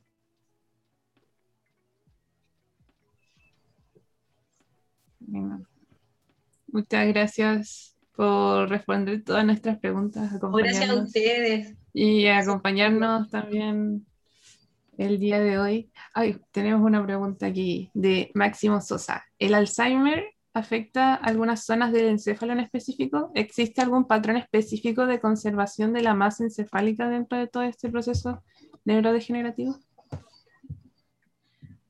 Muchas 6.67 7.09
gracias 7.09 7.97
por 8.15 8.69
responder 8.69 9.23
todas 9.25 9.45
nuestras 9.45 9.79
preguntas, 9.79 10.31
Gracias 10.41 10.91
a 10.91 10.95
ustedes. 10.95 11.75
y 11.93 12.27
acompañarnos 12.27 13.31
también 13.31 14.07
el 14.99 15.19
día 15.19 15.41
de 15.41 15.59
hoy. 15.59 15.91
Ay, 16.15 16.39
tenemos 16.51 16.83
una 16.83 17.05
pregunta 17.05 17.47
aquí 17.47 17.91
de 17.95 18.31
Máximo 18.35 18.81
Sosa. 18.81 19.25
¿El 19.39 19.55
Alzheimer 19.55 20.25
afecta 20.53 21.15
algunas 21.15 21.65
zonas 21.65 21.93
del 21.93 22.07
encéfalo 22.07 22.53
en 22.53 22.61
específico? 22.61 23.31
¿Existe 23.35 23.81
algún 23.81 24.07
patrón 24.07 24.37
específico 24.37 25.07
de 25.07 25.21
conservación 25.21 25.93
de 25.93 26.03
la 26.03 26.15
masa 26.15 26.45
encefálica 26.45 27.09
dentro 27.09 27.39
de 27.39 27.47
todo 27.47 27.63
este 27.63 27.89
proceso 27.89 28.43
neurodegenerativo? 28.85 29.79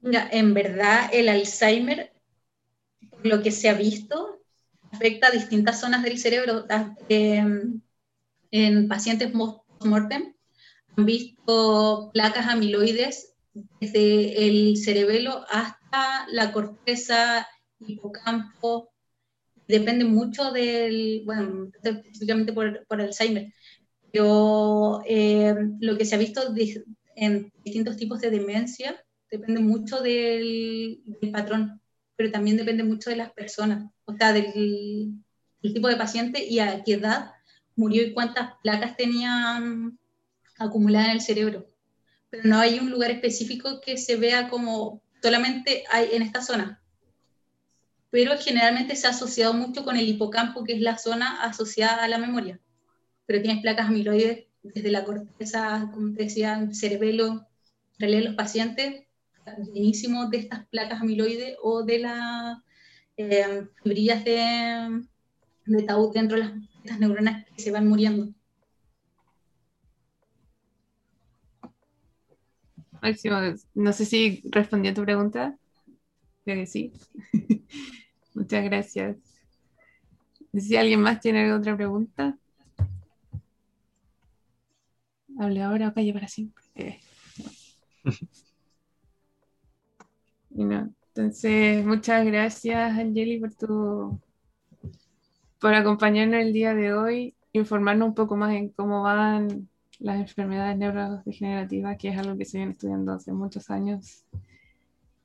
Mira, 0.02 0.28
en 0.32 0.54
verdad 0.54 1.10
el 1.12 1.28
Alzheimer, 1.28 2.12
lo 3.22 3.42
que 3.42 3.50
se 3.50 3.68
ha 3.68 3.74
visto, 3.74 4.40
afecta 4.90 5.28
a 5.28 5.30
distintas 5.30 5.80
zonas 5.80 6.02
del 6.02 6.18
cerebro. 6.18 6.66
Eh, 7.08 7.44
en 8.52 8.88
pacientes 8.88 9.30
post-mortem 9.30 10.34
han 10.96 11.06
visto 11.06 12.10
placas 12.12 12.46
amiloides 12.48 13.34
desde 13.80 14.46
el 14.46 14.76
cerebelo 14.76 15.44
hasta 15.50 16.26
la 16.32 16.52
corteza, 16.52 17.46
hipocampo. 17.86 18.90
Depende 19.66 20.04
mucho 20.04 20.50
del, 20.50 21.22
bueno, 21.24 21.70
específicamente 21.82 22.52
por, 22.52 22.84
por 22.86 23.00
Alzheimer, 23.00 23.52
pero 24.12 25.02
eh, 25.06 25.54
lo 25.78 25.96
que 25.96 26.04
se 26.04 26.14
ha 26.14 26.18
visto 26.18 26.42
en 27.16 27.52
distintos 27.64 27.96
tipos 27.96 28.20
de 28.20 28.30
demencia 28.30 29.00
depende 29.30 29.60
mucho 29.60 30.00
del, 30.02 31.00
del 31.04 31.30
patrón, 31.30 31.80
pero 32.16 32.32
también 32.32 32.56
depende 32.56 32.82
mucho 32.82 33.10
de 33.10 33.16
las 33.16 33.32
personas, 33.32 33.88
o 34.04 34.14
sea, 34.14 34.32
del, 34.32 35.14
del 35.62 35.74
tipo 35.74 35.88
de 35.88 35.96
paciente 35.96 36.44
y 36.44 36.58
a 36.58 36.82
qué 36.82 36.94
edad 36.94 37.30
murió 37.76 38.02
y 38.02 38.12
cuántas 38.12 38.54
placas 38.62 38.96
tenían 38.96 39.98
acumuladas 40.58 41.08
en 41.08 41.14
el 41.14 41.20
cerebro. 41.20 41.66
Pero 42.28 42.42
no 42.44 42.58
hay 42.58 42.78
un 42.78 42.90
lugar 42.90 43.10
específico 43.10 43.80
que 43.80 43.96
se 43.96 44.16
vea 44.16 44.48
como 44.48 45.02
solamente 45.22 45.84
hay 45.90 46.10
en 46.12 46.22
esta 46.22 46.42
zona. 46.42 46.79
Pero 48.10 48.36
generalmente 48.38 48.96
se 48.96 49.06
ha 49.06 49.10
asociado 49.10 49.54
mucho 49.54 49.84
con 49.84 49.96
el 49.96 50.08
hipocampo, 50.08 50.64
que 50.64 50.74
es 50.74 50.80
la 50.80 50.98
zona 50.98 51.42
asociada 51.42 52.04
a 52.04 52.08
la 52.08 52.18
memoria. 52.18 52.60
Pero 53.26 53.42
tienes 53.42 53.62
placas 53.62 53.88
amiloides 53.88 54.46
desde 54.62 54.90
la 54.90 55.04
corteza, 55.04 55.90
como 55.92 56.14
te 56.14 56.24
decía, 56.24 56.68
cerebelo, 56.72 57.46
en 57.98 58.00
realidad 58.00 58.24
los 58.24 58.34
pacientes 58.34 59.04
llenísimos 59.72 60.30
de 60.30 60.38
estas 60.38 60.66
placas 60.68 61.00
amiloides 61.00 61.56
o 61.62 61.82
de 61.82 61.98
las 62.00 62.58
eh, 63.16 63.66
fibrillas 63.82 64.24
de, 64.24 65.02
de 65.66 65.86
dentro 66.14 66.36
de 66.36 66.44
las, 66.44 66.52
estas 66.84 66.98
neuronas 66.98 67.44
que 67.46 67.62
se 67.62 67.70
van 67.70 67.88
muriendo. 67.88 68.32
Máximo, 73.02 73.36
no 73.74 73.92
sé 73.92 74.04
si 74.04 74.42
respondí 74.50 74.88
a 74.88 74.94
tu 74.94 75.02
pregunta. 75.02 75.56
Creo 76.44 76.56
que 76.56 76.66
sí. 76.66 76.92
Muchas 78.34 78.64
gracias. 78.64 79.16
Si 80.52 80.76
alguien 80.76 81.00
más 81.00 81.20
tiene 81.20 81.52
otra 81.52 81.76
pregunta. 81.76 82.36
Hable 85.38 85.62
ahora 85.62 85.88
o 85.88 85.94
calle 85.94 86.12
para 86.12 86.28
siempre. 86.28 86.64
Eh. 86.74 87.00
No, 90.50 90.92
Entonces, 91.14 91.84
muchas 91.86 92.26
gracias, 92.26 92.98
Angeli, 92.98 93.38
por 93.38 93.54
tu 93.54 94.20
por 95.60 95.74
acompañarnos 95.74 96.40
el 96.40 96.52
día 96.52 96.74
de 96.74 96.94
hoy, 96.94 97.34
informarnos 97.52 98.08
un 98.08 98.14
poco 98.14 98.34
más 98.34 98.54
en 98.54 98.70
cómo 98.70 99.02
van 99.02 99.68
las 99.98 100.18
enfermedades 100.18 100.78
neurodegenerativas, 100.78 101.98
que 101.98 102.08
es 102.08 102.18
algo 102.18 102.36
que 102.36 102.46
se 102.46 102.58
viene 102.58 102.72
estudiando 102.72 103.12
hace 103.12 103.32
muchos 103.32 103.68
años, 103.70 104.24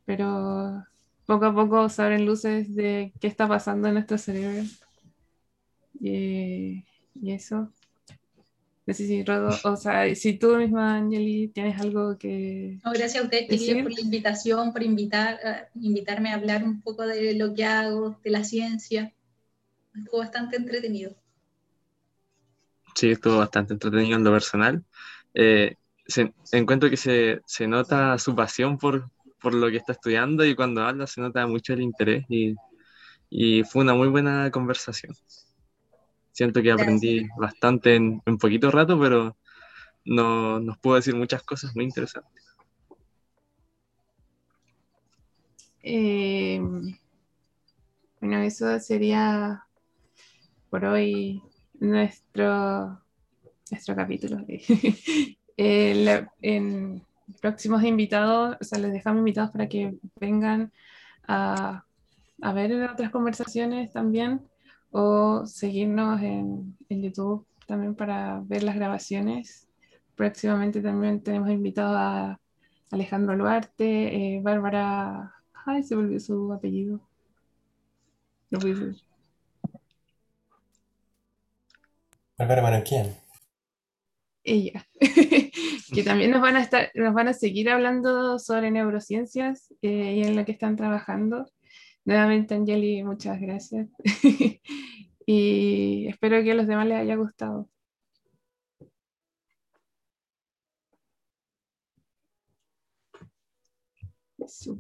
pero 0.04 0.84
poco 1.26 1.46
a 1.46 1.54
poco 1.56 1.90
se 1.90 2.02
abren 2.02 2.26
luces 2.26 2.74
de 2.76 3.14
qué 3.20 3.28
está 3.28 3.48
pasando 3.48 3.88
en 3.88 3.96
nuestro 3.96 4.18
cerebro. 4.18 4.64
Y, 6.00 6.86
y 7.16 7.32
eso. 7.34 7.72
No 8.88 8.94
sé 8.94 9.08
si, 9.08 9.24
Rodo, 9.24 9.50
o 9.64 9.76
sea, 9.76 10.14
si 10.16 10.38
tú 10.38 10.56
misma, 10.58 10.98
Angeli, 10.98 11.48
tienes 11.48 11.80
algo 11.82 12.18
que... 12.20 12.80
No, 12.86 12.92
gracias 12.92 13.24
a 13.24 13.26
ustedes, 13.26 13.50
Decir. 13.50 13.82
por 13.84 13.92
la 13.92 14.00
invitación, 14.02 14.72
por 14.72 14.84
invitar, 14.84 15.40
eh, 15.44 15.68
invitarme 15.82 16.30
a 16.30 16.36
hablar 16.36 16.64
un 16.64 16.82
poco 16.82 17.02
de 17.08 17.34
lo 17.34 17.54
que 17.56 17.66
hago, 17.66 18.20
de 18.24 18.30
la 18.30 18.44
ciencia. 18.44 19.12
Estuvo 19.96 20.20
bastante 20.20 20.58
entretenido. 20.58 21.16
Sí, 22.96 23.12
estuvo 23.12 23.38
bastante 23.40 23.74
entretenido 23.74 24.18
en 24.18 24.24
lo 24.24 24.32
personal. 24.32 24.84
Eh, 25.34 25.76
se- 26.08 26.34
encuentro 26.52 26.90
que 26.90 26.98
se, 26.98 27.42
se 27.46 27.68
nota 27.68 28.18
su 28.18 28.36
pasión 28.36 28.78
por, 28.78 29.10
por 29.46 29.54
lo 29.54 29.70
que 29.70 29.78
está 29.78 29.92
estudiando 29.92 30.44
y 30.44 30.56
cuando 30.56 30.82
habla 30.82 31.06
se 31.06 31.22
nota 31.22 31.46
mucho 31.46 31.74
el 31.74 31.82
interés 31.84 32.26
y, 32.30 32.56
y 33.30 33.64
fue 33.64 33.84
una 33.84 33.94
muy 33.94 34.08
buena 34.08 34.50
conversación. 34.50 35.14
Siento 36.32 36.64
que 36.64 36.72
aprendí 36.72 37.28
bastante 37.38 37.94
en, 37.94 38.24
en 38.26 38.38
poquito 38.40 38.72
rato, 38.72 39.00
pero 39.00 39.38
no, 40.04 40.60
nos 40.60 40.80
pudo 40.80 40.96
decir 40.96 41.14
muchas 41.16 41.44
cosas 41.44 41.76
muy 41.76 41.86
interesantes. 41.86 42.44
Eh, 45.84 46.60
bueno, 48.20 48.40
eso 48.42 48.80
sería 48.80 49.64
por 50.72 50.86
hoy 50.86 51.40
nuestro, 51.80 53.00
nuestro 53.70 53.96
capítulo. 53.96 54.44
Eh, 55.58 55.96
la- 56.04 56.34
en 56.42 57.02
próximos 57.42 57.84
invitados, 57.84 58.58
o 58.60 58.64
sea, 58.64 58.80
les 58.80 58.94
dejamos 58.94 59.20
invitados 59.20 59.52
para 59.52 59.68
que 59.68 59.96
vengan 60.20 60.72
a, 61.28 61.84
a 62.42 62.54
ver 62.54 62.90
otras 62.90 63.12
conversaciones 63.12 63.92
también 63.92 64.42
o 64.92 65.46
seguirnos 65.46 66.22
en, 66.22 66.78
en 66.90 67.02
YouTube 67.04 67.46
también 67.68 67.96
para 67.96 68.42
ver 68.46 68.64
las 68.64 68.76
grabaciones. 68.76 69.68
Próximamente 70.16 70.82
también 70.82 71.22
tenemos 71.22 71.50
invitados 71.50 71.98
a 71.98 72.40
Alejandro 72.92 73.36
Luarte, 73.36 74.36
eh, 74.36 74.42
Bárbara, 74.42 75.34
ay, 75.66 75.84
se 75.84 75.96
volvió 75.96 76.20
su 76.20 76.54
apellido. 76.54 77.02
No. 78.52 78.60
Bárbara 82.38 82.62
Mananquian. 82.62 83.16
ella, 84.44 84.86
que 85.94 86.04
también 86.04 86.32
nos 86.32 86.42
van 86.42 86.56
a 86.56 86.62
estar, 86.62 86.92
nos 86.96 87.14
van 87.14 87.28
a 87.28 87.34
seguir 87.34 87.70
hablando 87.70 88.40
sobre 88.40 88.72
neurociencias 88.72 89.74
eh, 89.82 90.16
y 90.18 90.22
en 90.24 90.36
lo 90.36 90.46
que 90.46 90.52
están 90.54 90.76
trabajando. 90.76 91.46
Nuevamente, 92.06 92.56
Angeli, 92.56 93.04
muchas 93.04 93.40
gracias. 93.42 93.88
y 95.26 96.08
espero 96.08 96.44
que 96.44 96.52
a 96.52 96.56
los 96.56 96.68
demás 96.68 96.88
les 96.88 97.00
haya 97.00 97.16
gustado. 97.16 97.70
Eso. 104.38 104.78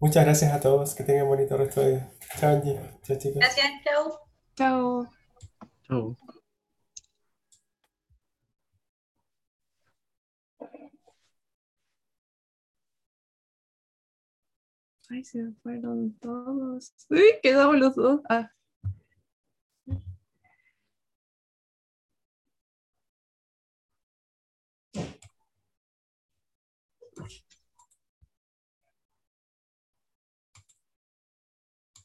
Muchas 0.00 0.24
gracias 0.24 0.52
a 0.52 0.58
todos. 0.58 0.96
Que 0.96 1.04
tengan 1.04 1.28
bonito 1.28 1.56
resto 1.56 1.80
de 1.80 1.90
día. 1.90 2.12
Chao, 2.40 2.56
Angie. 2.56 2.80
Chao, 3.04 3.18
chicos. 3.18 3.38
Gracias, 3.38 3.66
chao. 3.84 4.20
Chao. 4.56 5.08
Chau. 5.86 6.16
Ay, 15.12 15.24
se 15.24 15.52
fueron 15.62 16.14
todos. 16.20 16.94
Uy, 17.10 17.22
quedamos 17.42 17.78
los 17.78 17.94
dos. 17.94 18.22
Ah. 18.30 18.50